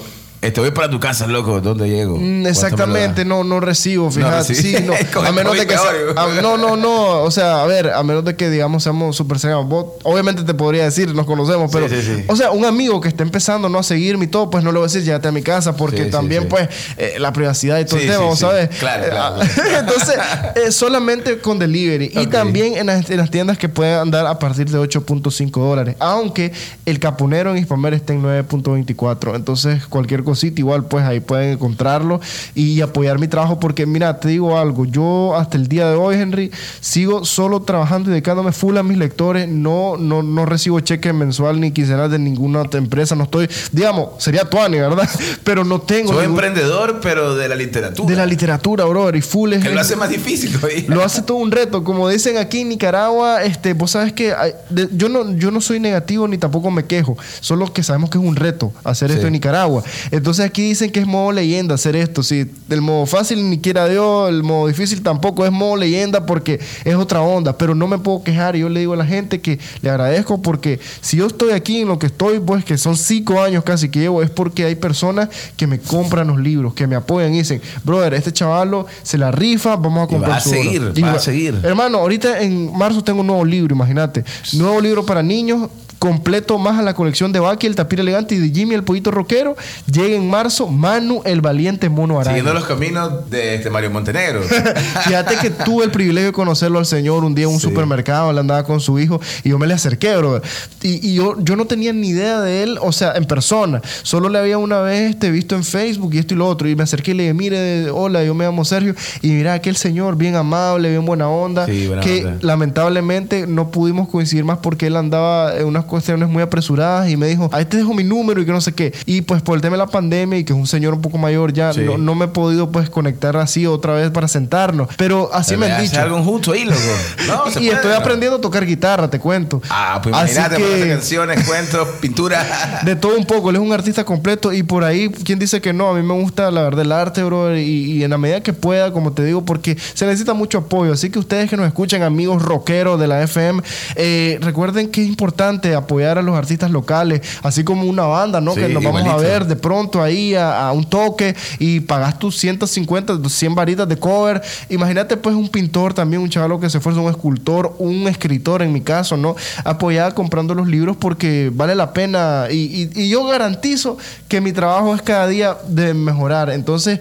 este, 0.46 0.60
voy 0.60 0.70
para 0.70 0.88
tu 0.90 0.98
casa, 1.00 1.26
loco, 1.26 1.60
¿dónde 1.60 1.88
llego? 1.88 2.16
Mm, 2.16 2.42
¿Cuánto 2.42 2.48
Exactamente, 2.48 3.24
no, 3.24 3.44
no 3.44 3.60
recibo, 3.60 4.10
fíjate. 4.10 4.48
recibí. 4.48 4.76
sí, 4.76 4.84
no. 4.84 4.94
A 5.26 5.32
menos 5.32 5.56
de 5.56 5.66
que 5.66 5.74
sea- 5.76 5.90
peor, 5.90 6.18
a- 6.18 6.40
no, 6.42 6.56
no, 6.56 6.76
no. 6.76 7.22
O 7.22 7.30
sea, 7.30 7.62
a 7.62 7.66
ver, 7.66 7.90
a 7.90 8.02
menos 8.02 8.24
de 8.24 8.36
que 8.36 8.48
digamos 8.50 8.82
seamos 8.82 9.16
súper 9.16 9.38
cercanos. 9.38 9.66
Vos, 9.68 9.86
obviamente 10.04 10.42
te 10.44 10.54
podría 10.54 10.84
decir, 10.84 11.14
nos 11.14 11.26
conocemos, 11.26 11.70
pero. 11.72 11.88
Sí, 11.88 11.96
sí, 12.02 12.16
sí. 12.16 12.24
O 12.28 12.36
sea, 12.36 12.50
un 12.50 12.64
amigo 12.64 13.00
que 13.00 13.08
esté 13.08 13.22
empezando 13.22 13.68
no 13.68 13.78
a 13.78 13.82
seguirme 13.82 14.24
y 14.26 14.28
todo, 14.28 14.50
pues 14.50 14.62
no 14.64 14.72
le 14.72 14.78
voy 14.78 14.84
a 14.84 14.88
decir, 14.88 15.02
llévate 15.02 15.28
a 15.28 15.32
mi 15.32 15.42
casa, 15.42 15.76
porque 15.76 16.06
también, 16.06 16.48
pues, 16.48 16.68
eh, 16.96 17.14
la 17.18 17.32
privacidad 17.32 17.78
y 17.80 17.84
todo 17.84 17.98
el 17.98 18.06
tema, 18.06 18.18
sí, 18.18 18.24
¿vos 18.24 18.38
sí. 18.38 18.44
¿sabes? 18.44 18.68
Claro, 18.78 19.04
Eh, 19.04 19.08
claro, 19.10 19.36
ah, 19.40 19.46
Entonces, 19.80 20.16
eh, 20.56 20.72
solamente 20.72 21.38
con 21.38 21.58
delivery. 21.58 22.10
Y 22.14 22.26
también 22.26 22.76
en 22.76 22.86
las, 22.86 23.08
en 23.10 23.16
las 23.18 23.30
tiendas 23.30 23.58
que 23.58 23.68
pueden 23.68 23.94
andar 23.98 24.26
a 24.26 24.38
partir 24.38 24.68
de 24.70 24.78
8.5 24.78 25.50
dólares. 25.50 25.96
Aunque 25.98 26.52
el 26.84 26.98
caponero 27.00 27.50
en 27.50 27.58
Hispamer 27.58 27.94
está 27.94 28.12
en 28.12 28.22
9.24. 28.22 29.34
Entonces, 29.36 29.86
cualquier 29.86 30.22
cosita, 30.36 30.60
igual, 30.60 30.84
pues 30.84 31.04
ahí 31.04 31.20
pueden 31.20 31.52
encontrarlo 31.52 32.20
y 32.54 32.80
apoyar 32.82 33.18
mi 33.18 33.26
trabajo. 33.26 33.58
Porque, 33.58 33.86
mira, 33.86 34.20
te 34.20 34.28
digo 34.28 34.58
algo. 34.58 34.84
Yo 34.84 35.34
hasta 35.36 35.56
el 35.56 35.66
día 35.66 35.88
de 35.88 35.96
hoy, 35.96 36.16
Henry, 36.16 36.50
sigo 36.80 37.24
solo 37.24 37.62
trabajando 37.62 38.10
y 38.10 38.12
dedicándome 38.12 38.52
full 38.52 38.76
a 38.76 38.82
mis 38.82 38.98
lectores. 38.98 39.48
No, 39.48 39.96
no, 39.96 40.22
no 40.22 40.44
recibo 40.44 40.78
cheque 40.80 41.12
mensual 41.12 41.58
ni 41.60 41.70
quincenal 41.72 42.10
de 42.10 42.18
ninguna 42.18 42.60
otra 42.62 42.78
empresa. 42.78 43.14
No 43.16 43.24
estoy, 43.24 43.48
digamos, 43.72 44.10
sería 44.18 44.44
Tuani, 44.44 44.78
¿verdad? 44.78 45.08
Pero 45.44 45.64
no 45.64 45.80
tengo. 45.80 46.12
Soy 46.12 46.26
ningún- 46.26 46.44
emprendedor, 46.44 47.00
pero 47.00 47.34
de 47.34 47.48
la 47.48 47.54
literatura. 47.54 48.08
de 48.10 48.16
la 48.16 48.26
literatura, 48.26 48.84
brother, 48.84 49.16
y 49.16 49.22
full 49.22 49.52
es 49.54 49.62
que 49.64 49.70
lo 49.70 49.80
hace 49.80 49.96
más 49.96 50.10
difícil 50.10 50.52
todavía. 50.52 50.84
lo 50.88 51.02
hace 51.02 51.22
todo 51.22 51.38
un 51.38 51.50
reto. 51.50 51.82
Como 51.82 52.08
dicen 52.08 52.36
aquí 52.36 52.60
en 52.60 52.68
Nicaragua, 52.68 53.42
este, 53.42 53.72
vos 53.72 53.92
sabes 53.92 54.12
que 54.12 54.34
hay- 54.34 54.52
de- 54.68 54.88
yo, 54.92 55.08
no, 55.08 55.32
yo 55.36 55.50
no 55.50 55.60
soy 55.60 55.80
negativo 55.80 56.28
ni 56.28 56.36
tampoco 56.36 56.70
me 56.70 56.84
quejo. 56.84 57.16
Solo 57.40 57.72
que 57.72 57.82
sabemos 57.82 58.10
que 58.10 58.18
es 58.18 58.24
un 58.24 58.36
reto 58.36 58.72
hacer 58.84 59.10
esto 59.10 59.26
en 59.26 59.32
Nicaragua. 59.32 59.82
Entonces 60.16 60.44
aquí 60.46 60.62
dicen 60.62 60.90
que 60.90 61.00
es 61.00 61.06
modo 61.06 61.32
leyenda 61.32 61.74
hacer 61.74 61.94
esto. 61.96 62.22
Sí, 62.22 62.46
el 62.70 62.80
modo 62.80 63.06
fácil 63.06 63.48
ni 63.50 63.58
quiera 63.58 63.86
Dios, 63.88 64.28
el 64.28 64.42
modo 64.42 64.68
difícil 64.68 65.02
tampoco 65.02 65.44
es 65.44 65.52
modo 65.52 65.76
leyenda 65.76 66.26
porque 66.26 66.60
es 66.84 66.94
otra 66.94 67.20
onda. 67.20 67.56
Pero 67.58 67.74
no 67.74 67.86
me 67.86 67.98
puedo 67.98 68.22
quejar. 68.22 68.56
Y 68.56 68.60
yo 68.60 68.68
le 68.68 68.80
digo 68.80 68.94
a 68.94 68.96
la 68.96 69.06
gente 69.06 69.40
que 69.40 69.58
le 69.82 69.90
agradezco 69.90 70.40
porque 70.40 70.80
si 71.00 71.18
yo 71.18 71.26
estoy 71.26 71.52
aquí 71.52 71.82
en 71.82 71.88
lo 71.88 71.98
que 71.98 72.06
estoy, 72.06 72.40
pues 72.40 72.64
que 72.64 72.78
son 72.78 72.96
cinco 72.96 73.40
años 73.40 73.62
casi 73.64 73.88
que 73.88 74.00
llevo, 74.00 74.22
es 74.22 74.30
porque 74.30 74.64
hay 74.64 74.74
personas 74.74 75.28
que 75.56 75.66
me 75.66 75.78
compran 75.78 76.28
los 76.28 76.38
libros, 76.38 76.74
que 76.74 76.86
me 76.86 76.96
apoyan 76.96 77.34
y 77.34 77.38
dicen, 77.38 77.60
brother, 77.84 78.14
este 78.14 78.32
chavalo 78.32 78.86
se 79.02 79.18
la 79.18 79.30
rifa, 79.30 79.76
vamos 79.76 80.00
a 80.00 80.04
Y 80.04 80.08
comprar 80.08 80.30
va 80.32 80.36
a 80.36 80.40
su 80.40 80.50
obra". 80.50 80.62
seguir, 80.62 80.92
Y 80.96 81.00
va 81.02 81.12
a 81.12 81.18
seguir. 81.18 81.60
Hermano, 81.62 81.98
ahorita 81.98 82.40
en 82.40 82.76
marzo 82.76 83.02
tengo 83.04 83.20
un 83.20 83.26
nuevo 83.26 83.44
libro, 83.44 83.74
imagínate. 83.74 84.24
Nuevo 84.54 84.80
libro 84.80 85.04
para 85.04 85.22
niños, 85.22 85.68
completo 85.98 86.58
más 86.58 86.78
a 86.78 86.82
la 86.82 86.94
colección 86.94 87.32
de 87.32 87.40
Baki, 87.40 87.66
el 87.66 87.74
tapir 87.74 88.00
elegante 88.00 88.34
y 88.34 88.38
de 88.38 88.50
Jimmy, 88.50 88.74
el 88.74 88.82
pollito 88.84 89.10
rockero. 89.10 89.56
Llega 89.90 90.16
en 90.16 90.28
marzo 90.28 90.68
Manu, 90.68 91.22
el 91.24 91.40
valiente 91.40 91.88
mono 91.88 92.20
araña. 92.20 92.36
Siguiendo 92.36 92.54
los 92.58 92.68
caminos 92.68 93.30
de 93.30 93.54
este 93.56 93.70
Mario 93.70 93.90
Montenegro. 93.90 94.42
Fíjate 95.04 95.36
que 95.36 95.50
tuve 95.50 95.84
el 95.84 95.90
privilegio 95.90 96.26
de 96.28 96.32
conocerlo 96.32 96.78
al 96.78 96.86
señor 96.86 97.24
un 97.24 97.34
día 97.34 97.46
en 97.46 97.52
un 97.52 97.60
Sí. 97.60 97.66
supermercado, 97.68 98.30
él 98.30 98.38
andaba 98.38 98.64
con 98.64 98.80
su 98.80 98.98
hijo 98.98 99.20
y 99.42 99.48
yo 99.50 99.58
me 99.58 99.66
le 99.66 99.74
acerqué, 99.74 100.16
bro. 100.16 100.40
Y, 100.82 101.08
y 101.10 101.14
yo, 101.14 101.34
yo 101.40 101.56
no 101.56 101.64
tenía 101.66 101.92
ni 101.92 102.08
idea 102.08 102.40
de 102.40 102.62
él, 102.62 102.78
o 102.82 102.92
sea, 102.92 103.12
en 103.16 103.24
persona. 103.24 103.80
Solo 104.02 104.28
le 104.28 104.38
había 104.38 104.58
una 104.58 104.80
vez 104.80 105.10
este, 105.10 105.30
visto 105.30 105.54
en 105.56 105.64
Facebook 105.64 106.14
y 106.14 106.18
esto 106.18 106.34
y 106.34 106.36
lo 106.36 106.46
otro. 106.46 106.68
Y 106.68 106.76
me 106.76 106.82
acerqué 106.82 107.12
y 107.12 107.14
le 107.14 107.22
dije, 107.24 107.34
mire, 107.34 107.90
hola, 107.90 108.22
yo 108.22 108.34
me 108.34 108.44
llamo 108.44 108.64
Sergio. 108.64 108.94
Y 109.22 109.28
mira, 109.28 109.54
aquel 109.54 109.76
señor 109.76 110.16
bien 110.16 110.36
amable, 110.36 110.90
bien 110.90 111.04
buena 111.06 111.28
onda. 111.28 111.66
Sí, 111.66 111.86
buena 111.86 112.02
que 112.02 112.24
onda. 112.24 112.38
lamentablemente 112.42 113.46
no 113.46 113.70
pudimos 113.70 114.08
coincidir 114.08 114.44
más 114.44 114.58
porque 114.58 114.86
él 114.88 114.96
andaba 114.96 115.56
en 115.56 115.64
unas 115.66 115.85
cuestiones 115.86 116.28
muy 116.28 116.42
apresuradas 116.42 117.08
y 117.10 117.16
me 117.16 117.26
dijo, 117.26 117.48
ahí 117.52 117.64
te 117.64 117.76
dejo 117.78 117.94
mi 117.94 118.04
número 118.04 118.40
y 118.40 118.46
que 118.46 118.52
no 118.52 118.60
sé 118.60 118.72
qué. 118.72 118.92
Y 119.06 119.22
pues 119.22 119.42
por 119.42 119.56
el 119.56 119.62
tema 119.62 119.72
de 119.76 119.78
la 119.78 119.86
pandemia 119.86 120.38
y 120.38 120.44
que 120.44 120.52
es 120.52 120.58
un 120.58 120.66
señor 120.66 120.94
un 120.94 121.00
poco 121.02 121.18
mayor 121.18 121.52
ya, 121.52 121.72
Sí. 121.72 121.80
no, 121.80 121.98
no 121.98 122.14
me 122.14 122.26
he 122.26 122.28
podido 122.28 122.70
pues 122.70 122.90
conectar 122.90 123.36
así 123.36 123.66
otra 123.66 123.94
vez 123.94 124.10
para 124.10 124.28
sentarnos. 124.28 124.88
Pero 124.96 125.30
así 125.32 125.56
me 125.56 125.66
han 125.70 125.82
dicho. 125.82 126.00
algo 126.00 126.22
junto 126.22 126.52
ahí, 126.52 126.64
loco. 126.64 126.76
No, 127.26 127.44
se 127.50 127.60
y 127.60 127.66
puede, 127.66 127.72
estoy 127.76 127.90
¿no? 127.92 127.96
aprendiendo 127.96 128.36
a 128.38 128.40
tocar 128.40 128.64
guitarra, 128.66 129.08
te 129.10 129.18
cuento. 129.18 129.60
Ah, 129.70 130.00
pues 130.02 130.14
imagínate, 130.14 130.56
que- 130.56 130.88
canciones, 130.88 131.44
cuentos, 131.46 131.88
pintura. 132.00 132.80
De 132.84 132.96
todo 132.96 133.16
un 133.16 133.24
poco, 133.24 133.50
él 133.50 133.56
es 133.56 133.62
un 133.62 133.72
artista 133.72 134.04
completo 134.04 134.52
y 134.52 134.62
por 134.62 134.84
ahí, 134.84 135.08
¿quién 135.08 135.38
dice 135.38 135.60
que 135.60 135.72
no? 135.72 135.88
A 135.90 135.94
mí 135.94 136.02
me 136.02 136.14
gusta 136.14 136.50
la 136.50 136.62
verdad 136.62 136.82
el 136.82 136.92
arte, 136.92 137.22
bro, 137.24 137.56
y, 137.56 137.60
y 137.62 138.04
en 138.04 138.10
la 138.10 138.18
medida 138.18 138.40
que 138.42 138.52
pueda, 138.52 138.92
como 138.92 139.12
te 139.12 139.24
digo, 139.24 139.44
porque 139.44 139.76
se 139.94 140.06
necesita 140.06 140.34
mucho 140.34 140.58
apoyo. 140.58 140.92
Así 140.92 141.10
que 141.10 141.18
ustedes 141.18 141.48
que 141.50 141.56
nos 141.56 141.66
escuchan, 141.66 142.02
amigos 142.02 142.42
rockeros 142.42 142.98
de 143.00 143.06
la 143.06 143.22
FM, 143.22 143.62
eh, 143.96 144.38
recuerden 144.40 144.90
que 144.90 145.02
es 145.02 145.08
importante 145.08 145.74
apoyar 145.76 146.18
a 146.18 146.22
los 146.22 146.36
artistas 146.36 146.70
locales, 146.70 147.20
así 147.42 147.64
como 147.64 147.84
una 147.84 148.04
banda, 148.04 148.40
¿no? 148.40 148.52
Sí, 148.54 148.60
que 148.60 148.68
nos 148.74 148.82
vamos 148.84 149.00
a 149.12 149.16
ver 149.28 149.46
de 149.46 149.56
pronto 149.56 150.02
ahí 150.02 150.34
a, 150.34 150.68
a 150.68 150.72
un 150.72 150.84
toque 150.88 151.34
y 151.58 151.80
pagas 151.80 152.18
tus 152.18 152.36
150, 152.38 153.18
100 153.28 153.54
varitas 153.54 153.88
de 153.88 153.96
cover. 153.98 154.42
Imagínate, 154.68 155.16
pues, 155.16 155.34
un 155.36 155.48
pintor 155.48 155.94
también, 155.94 156.22
un 156.22 156.28
chavalo 156.30 156.58
que 156.60 156.68
se 156.70 156.78
esfuerza, 156.78 157.00
un 157.00 157.10
escultor, 157.10 157.74
un 157.78 158.08
escritor 158.08 158.62
en 158.62 158.72
mi 158.72 158.80
caso, 158.80 159.16
¿no? 159.16 159.36
Apoyar 159.64 160.14
comprando 160.14 160.54
los 160.54 160.66
libros 160.68 160.96
porque 160.96 161.50
vale 161.52 161.74
la 161.74 161.92
pena 161.92 162.46
y, 162.50 162.90
y- 162.94 163.02
y 163.02 163.08
yo 163.08 163.24
garantizo 163.26 163.98
que 164.28 164.40
mi 164.40 164.52
trabajo 164.52 164.94
es 164.94 165.02
cada 165.02 165.26
día 165.28 165.56
de 165.68 165.94
mejorar. 165.94 166.50
Entonces, 166.50 167.00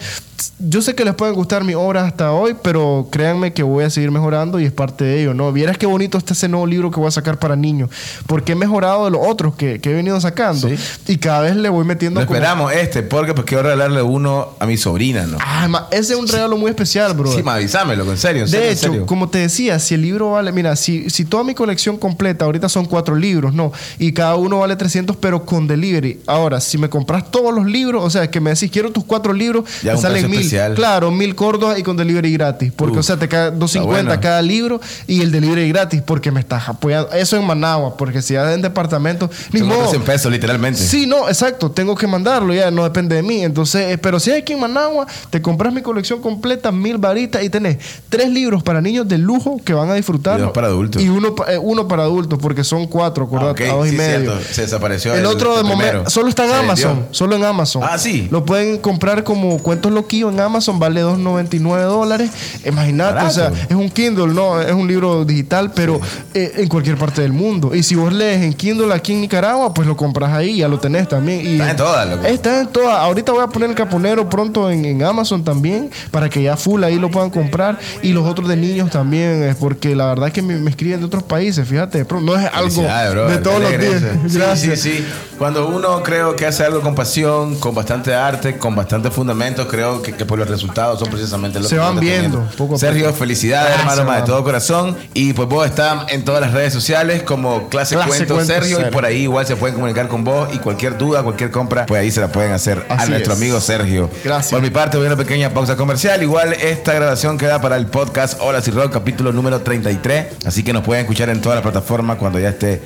yo 0.60 0.82
sé 0.82 0.96
que 0.96 1.06
les 1.06 1.14
pueden 1.16 1.34
gustar 1.36 1.64
mis 1.64 1.76
obras 1.76 2.06
hasta 2.08 2.32
hoy, 2.34 2.56
pero 2.62 3.08
créanme 3.12 3.54
que 3.54 3.64
voy 3.64 3.84
a 3.84 3.90
seguir 3.90 4.12
mejorando 4.12 4.60
y 4.60 4.66
es 4.66 4.72
parte 4.72 5.04
de 5.04 5.22
ello, 5.22 5.34
¿no? 5.34 5.52
Vieras 5.52 5.78
qué 5.78 5.86
bonito 5.86 6.18
está 6.18 6.34
ese 6.34 6.48
nuevo 6.50 6.66
libro 6.68 6.92
que 6.92 7.00
voy 7.00 7.08
a 7.08 7.12
sacar 7.12 7.40
para 7.40 7.56
niños, 7.56 7.90
porque 8.28 8.54
he 8.54 8.56
mejorado 8.56 9.06
de 9.06 9.12
los 9.12 9.22
otros 9.26 9.56
que, 9.56 9.80
que 9.80 9.92
he 9.92 9.94
venido 9.94 10.20
sacando 10.20 10.68
Sí. 10.70 10.76
y 11.08 11.18
cada 11.18 11.42
vez 11.42 11.56
le 11.56 11.70
voy 11.70 11.86
metiendo 11.86 12.20
Lo 12.22 12.26
como- 12.28 12.38
esperamos 12.38 12.74
este, 12.74 13.04
porque 13.04 13.34
pues 13.34 13.46
quiero 13.46 13.64
regalarle 13.64 14.02
uno 14.02 14.50
a 14.60 14.66
mi 14.66 14.78
sobrina, 14.78 15.26
¿no? 15.26 15.38
Ah, 15.42 15.68
ma- 15.70 15.88
ese 15.92 16.14
es 16.14 16.20
un 16.20 16.28
regalo 16.28 16.58
muy 16.58 16.70
especial, 16.70 17.14
bro. 17.14 17.32
Sí, 17.32 17.42
ma, 17.44 17.56
avísamelo, 17.56 18.04
en 18.10 18.18
serio, 18.18 18.44
en 18.44 18.48
serio, 18.50 18.62
De 18.66 18.72
en 18.72 18.78
hecho, 18.78 18.88
serio. 18.92 19.06
como 19.06 19.30
te 19.30 19.40
decía, 19.40 19.80
si 19.80 19.94
el 19.96 20.02
libro 20.02 20.32
vale, 20.32 20.52
mira, 20.52 20.76
si, 20.76 21.10
si 21.10 21.26
toda 21.26 21.44
mi 21.44 21.54
colección 21.56 21.98
completa, 21.98 22.46
ahorita 22.46 22.68
son 22.70 22.86
cuatro 22.86 23.16
libros, 23.16 23.54
¿no? 23.54 23.72
Y 24.00 24.12
cada 24.14 24.36
uno 24.36 24.60
vale 24.60 24.76
300, 24.76 25.16
pero 25.18 25.46
con 25.46 25.68
delivery. 25.68 26.22
Ahora, 26.28 26.60
si 26.62 26.78
me 26.78 26.90
compras 26.90 27.30
todos 27.32 27.54
los 27.54 27.66
libros, 27.66 28.04
o 28.04 28.10
sea, 28.10 28.30
que 28.30 28.40
me 28.42 28.50
decís, 28.52 28.70
quiero 28.72 28.92
tus 28.92 29.04
cuatro 29.06 29.32
libros, 29.34 29.66
Ya 29.84 29.96
te 29.96 30.02
salen 30.02 30.25
mil. 30.28 30.40
especial. 30.40 30.74
Claro, 30.76 31.12
mil 31.12 31.36
córdobas 31.36 31.78
y 31.80 31.84
con 31.84 31.98
delivery 31.98 32.32
gratis. 32.34 32.72
Porque, 32.76 32.94
Uf, 32.94 33.00
o 33.00 33.04
sea, 33.04 33.18
te 33.18 33.28
cae 33.28 33.52
250 33.52 34.04
bueno. 34.10 34.22
cada 34.22 34.42
libro 34.42 34.82
y 35.08 35.22
el 35.22 35.32
delivery 35.32 35.70
gratis 35.70 36.02
porque 36.06 36.32
me 36.32 36.40
estás 36.40 36.68
apoyando. 36.70 37.12
Eso 37.12 37.38
en 37.38 37.46
Managua, 37.46 37.96
porque 37.98 38.22
si 38.22 38.34
ya 38.34 38.54
en 38.54 38.62
departamento, 38.62 39.30
ni 39.52 39.60
Son 39.60 39.68
modo. 39.70 39.78
otros 39.80 39.92
100 39.92 40.04
pesos, 40.04 40.32
literalmente. 40.32 40.80
Sí, 40.80 41.06
no, 41.08 41.28
exacto. 41.28 41.72
Tengo 41.72 41.96
que 41.96 42.08
mandarlo, 42.08 42.54
ya 42.54 42.72
no 42.72 42.84
depende 42.84 43.16
de 43.16 43.22
mí. 43.24 43.44
Entonces, 43.44 43.92
eh, 43.94 43.98
pero 43.98 44.20
si 44.20 44.32
hay 44.32 44.42
aquí 44.42 44.54
en 44.54 44.60
Managua, 44.60 45.06
te 45.30 45.42
compras 45.42 45.74
mi 45.74 45.82
colección 45.82 46.22
completa, 46.22 46.72
mil 46.72 46.98
varitas 46.98 47.44
y 47.44 47.50
tenés 47.50 47.78
tres 48.10 48.30
libros 48.30 48.64
para 48.64 48.82
niños 48.82 49.08
de 49.08 49.18
lujo 49.18 49.60
que 49.64 49.74
van 49.74 49.90
a 49.90 49.94
disfrutar. 49.96 50.40
Y 50.40 50.44
dos 50.44 50.52
para 50.52 50.68
adultos. 50.68 51.02
Y 51.02 51.10
uno, 51.10 51.36
eh, 51.48 51.58
uno 51.62 51.88
para 51.88 52.04
adultos, 52.04 52.40
porque 52.42 52.64
son 52.64 52.88
cuatro, 52.88 53.24
Ah, 53.26 53.28
acordate, 53.28 53.64
ok, 53.66 53.70
a 53.70 53.78
dos 53.78 53.88
y 53.88 53.92
sí, 53.92 53.96
medio. 53.98 54.32
cierto. 54.32 54.54
Se 54.54 54.62
desapareció 54.62 55.14
El, 55.14 55.26
otro 55.26 55.58
de 55.58 55.64
momento 55.64 56.10
solo 56.10 56.30
está 56.30 56.46
en 56.46 56.52
Amazon, 56.54 57.08
solo 57.12 57.36
en 57.36 57.44
Amazon. 57.44 57.84
Ah, 57.86 57.98
sí. 57.98 58.28
Lo 58.32 58.46
pueden 58.46 58.78
comprar 58.78 59.24
como 59.24 59.58
cuentos 59.60 59.92
en 60.22 60.40
Amazon, 60.40 60.80
vale 60.80 61.04
2.99 61.04 61.82
dólares. 61.84 62.32
Imagínate, 62.66 63.26
o 63.26 63.30
sea, 63.30 63.52
es 63.70 63.76
un 63.76 63.90
Kindle, 63.90 64.28
no, 64.28 64.62
es 64.62 64.74
un 64.74 64.88
libro 64.88 65.26
digital, 65.26 65.72
pero 65.74 66.00
eh, 66.34 66.54
en 66.58 66.68
cualquier 66.68 66.98
parte 66.98 67.22
del 67.22 67.34
mundo. 67.34 67.76
Y 67.76 67.84
si 67.84 67.96
vos 67.96 68.12
lees 68.12 68.42
en 68.44 68.54
Kindle 68.54 68.94
aquí 68.94 69.14
en 69.14 69.22
Nicaragua, 69.22 69.74
pues 69.74 69.88
lo 69.88 69.96
compras 69.96 70.32
ahí, 70.34 70.58
ya 70.58 70.68
lo 70.68 70.80
tenés 70.80 71.08
también. 71.08 71.46
Y 71.46 71.54
Está 71.56 71.72
en 71.72 71.78
todas, 71.78 72.10
loco. 72.10 72.26
Está 72.26 72.62
en 72.62 72.68
todas. 72.68 73.00
Ahorita 73.00 73.32
voy 73.32 73.44
a 73.44 73.48
poner 73.48 73.70
el 73.70 73.76
caponero 73.76 74.30
pronto 74.30 74.70
en, 74.72 74.86
en 74.86 75.04
Amazon 75.04 75.44
también, 75.44 75.90
para 76.12 76.30
que 76.30 76.42
ya 76.42 76.58
full 76.58 76.84
ahí 76.84 76.98
lo 76.98 77.12
puedan 77.12 77.30
comprar. 77.30 77.78
Y 78.02 78.14
los 78.14 78.28
otros 78.28 78.48
de 78.48 78.56
niños 78.56 78.90
también, 78.90 79.44
eh, 79.44 79.56
porque 79.60 79.96
la 79.96 80.08
verdad 80.08 80.28
es 80.28 80.34
que 80.34 80.42
me, 80.42 80.56
me 80.56 80.70
escriben 80.70 81.00
de 81.00 81.06
otros 81.06 81.24
países, 81.24 81.68
fíjate, 81.68 82.06
pronto, 82.06 82.34
no 82.34 82.40
es 82.40 82.50
algo 82.54 82.84
bro. 83.12 83.30
de 83.30 83.38
todos 83.38 83.62
los 83.62 83.72
días. 83.78 83.94
eso. 83.96 84.08
Sí, 84.28 84.38
Gracias. 84.38 84.80
Sí, 84.80 84.98
sí, 84.98 85.06
Cuando 85.38 85.68
uno 85.68 86.04
creo 86.04 86.36
que 86.36 86.46
hace 86.46 86.64
algo 86.64 86.82
con 86.82 86.96
pasión, 86.96 87.56
con 87.60 87.76
bastante 87.76 88.14
arte, 88.14 88.58
con 88.58 88.76
bastante 88.76 89.12
fundamentos, 89.12 89.68
creo 89.70 90.02
que, 90.06 90.14
que 90.14 90.26
por 90.26 90.38
los 90.40 90.48
resultados 90.48 91.00
son 91.00 91.10
precisamente 91.10 91.60
los 91.60 91.70
Se 91.70 91.76
que 91.76 91.82
van 91.82 92.00
viendo, 92.00 92.48
poco 92.58 92.76
a 92.76 92.78
Sergio, 92.78 93.08
poco. 93.08 93.18
felicidades, 93.18 93.70
Gracias, 93.74 93.92
hermano, 93.92 94.10
más 94.12 94.22
de 94.22 94.28
todo 94.28 94.44
corazón. 94.44 94.96
Y 95.14 95.34
pues 95.34 95.50
vos 95.50 95.66
estás 95.66 96.12
en 96.12 96.24
todas 96.24 96.42
las 96.42 96.54
redes 96.54 96.72
sociales 96.74 97.24
como 97.24 97.68
Clase, 97.70 97.96
Clase 97.96 98.10
Cuento 98.10 98.36
Cuento 98.36 98.54
Sergio. 98.54 98.82
Y 98.88 98.92
por 98.92 99.06
ahí 99.06 99.24
igual 99.24 99.46
se 99.46 99.56
pueden 99.56 99.76
comunicar 99.76 100.08
con 100.08 100.24
vos. 100.24 100.50
Y 100.54 100.60
cualquier 100.60 100.98
duda, 100.98 101.24
cualquier 101.24 101.52
compra, 101.52 101.86
pues 101.86 102.02
ahí 102.02 102.12
se 102.12 102.22
la 102.22 102.28
pueden 102.30 102.52
hacer 102.52 102.86
a 102.90 103.06
nuestro 103.08 103.34
es. 103.34 103.40
amigo 103.40 103.60
Sergio. 103.60 104.10
Gracias. 104.24 104.52
Por 104.52 104.62
mi 104.62 104.70
parte, 104.70 104.98
voy 104.98 105.08
a 105.08 105.10
una 105.14 105.18
pequeña 105.18 105.50
pausa 105.50 105.76
comercial. 105.76 106.22
Igual 106.22 106.54
esta 106.54 106.94
grabación 106.94 107.38
queda 107.38 107.60
para 107.60 107.76
el 107.78 107.88
podcast 107.88 108.40
Hola 108.42 108.62
y 108.66 108.70
Rock, 108.72 108.94
capítulo 108.94 109.32
número 109.32 109.62
33. 109.62 110.46
Así 110.46 110.64
que 110.64 110.74
nos 110.74 110.84
pueden 110.84 111.02
escuchar 111.06 111.30
en 111.30 111.42
todas 111.42 111.56
las 111.58 111.64
plataformas 111.64 112.18
cuando 112.18 112.40
ya 112.40 112.50
esté 112.50 112.82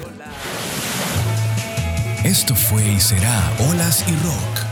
Esto 2.23 2.55
fue 2.55 2.83
y 2.85 2.99
será 2.99 3.51
Olas 3.69 4.03
y 4.07 4.11
Rock. 4.11 4.68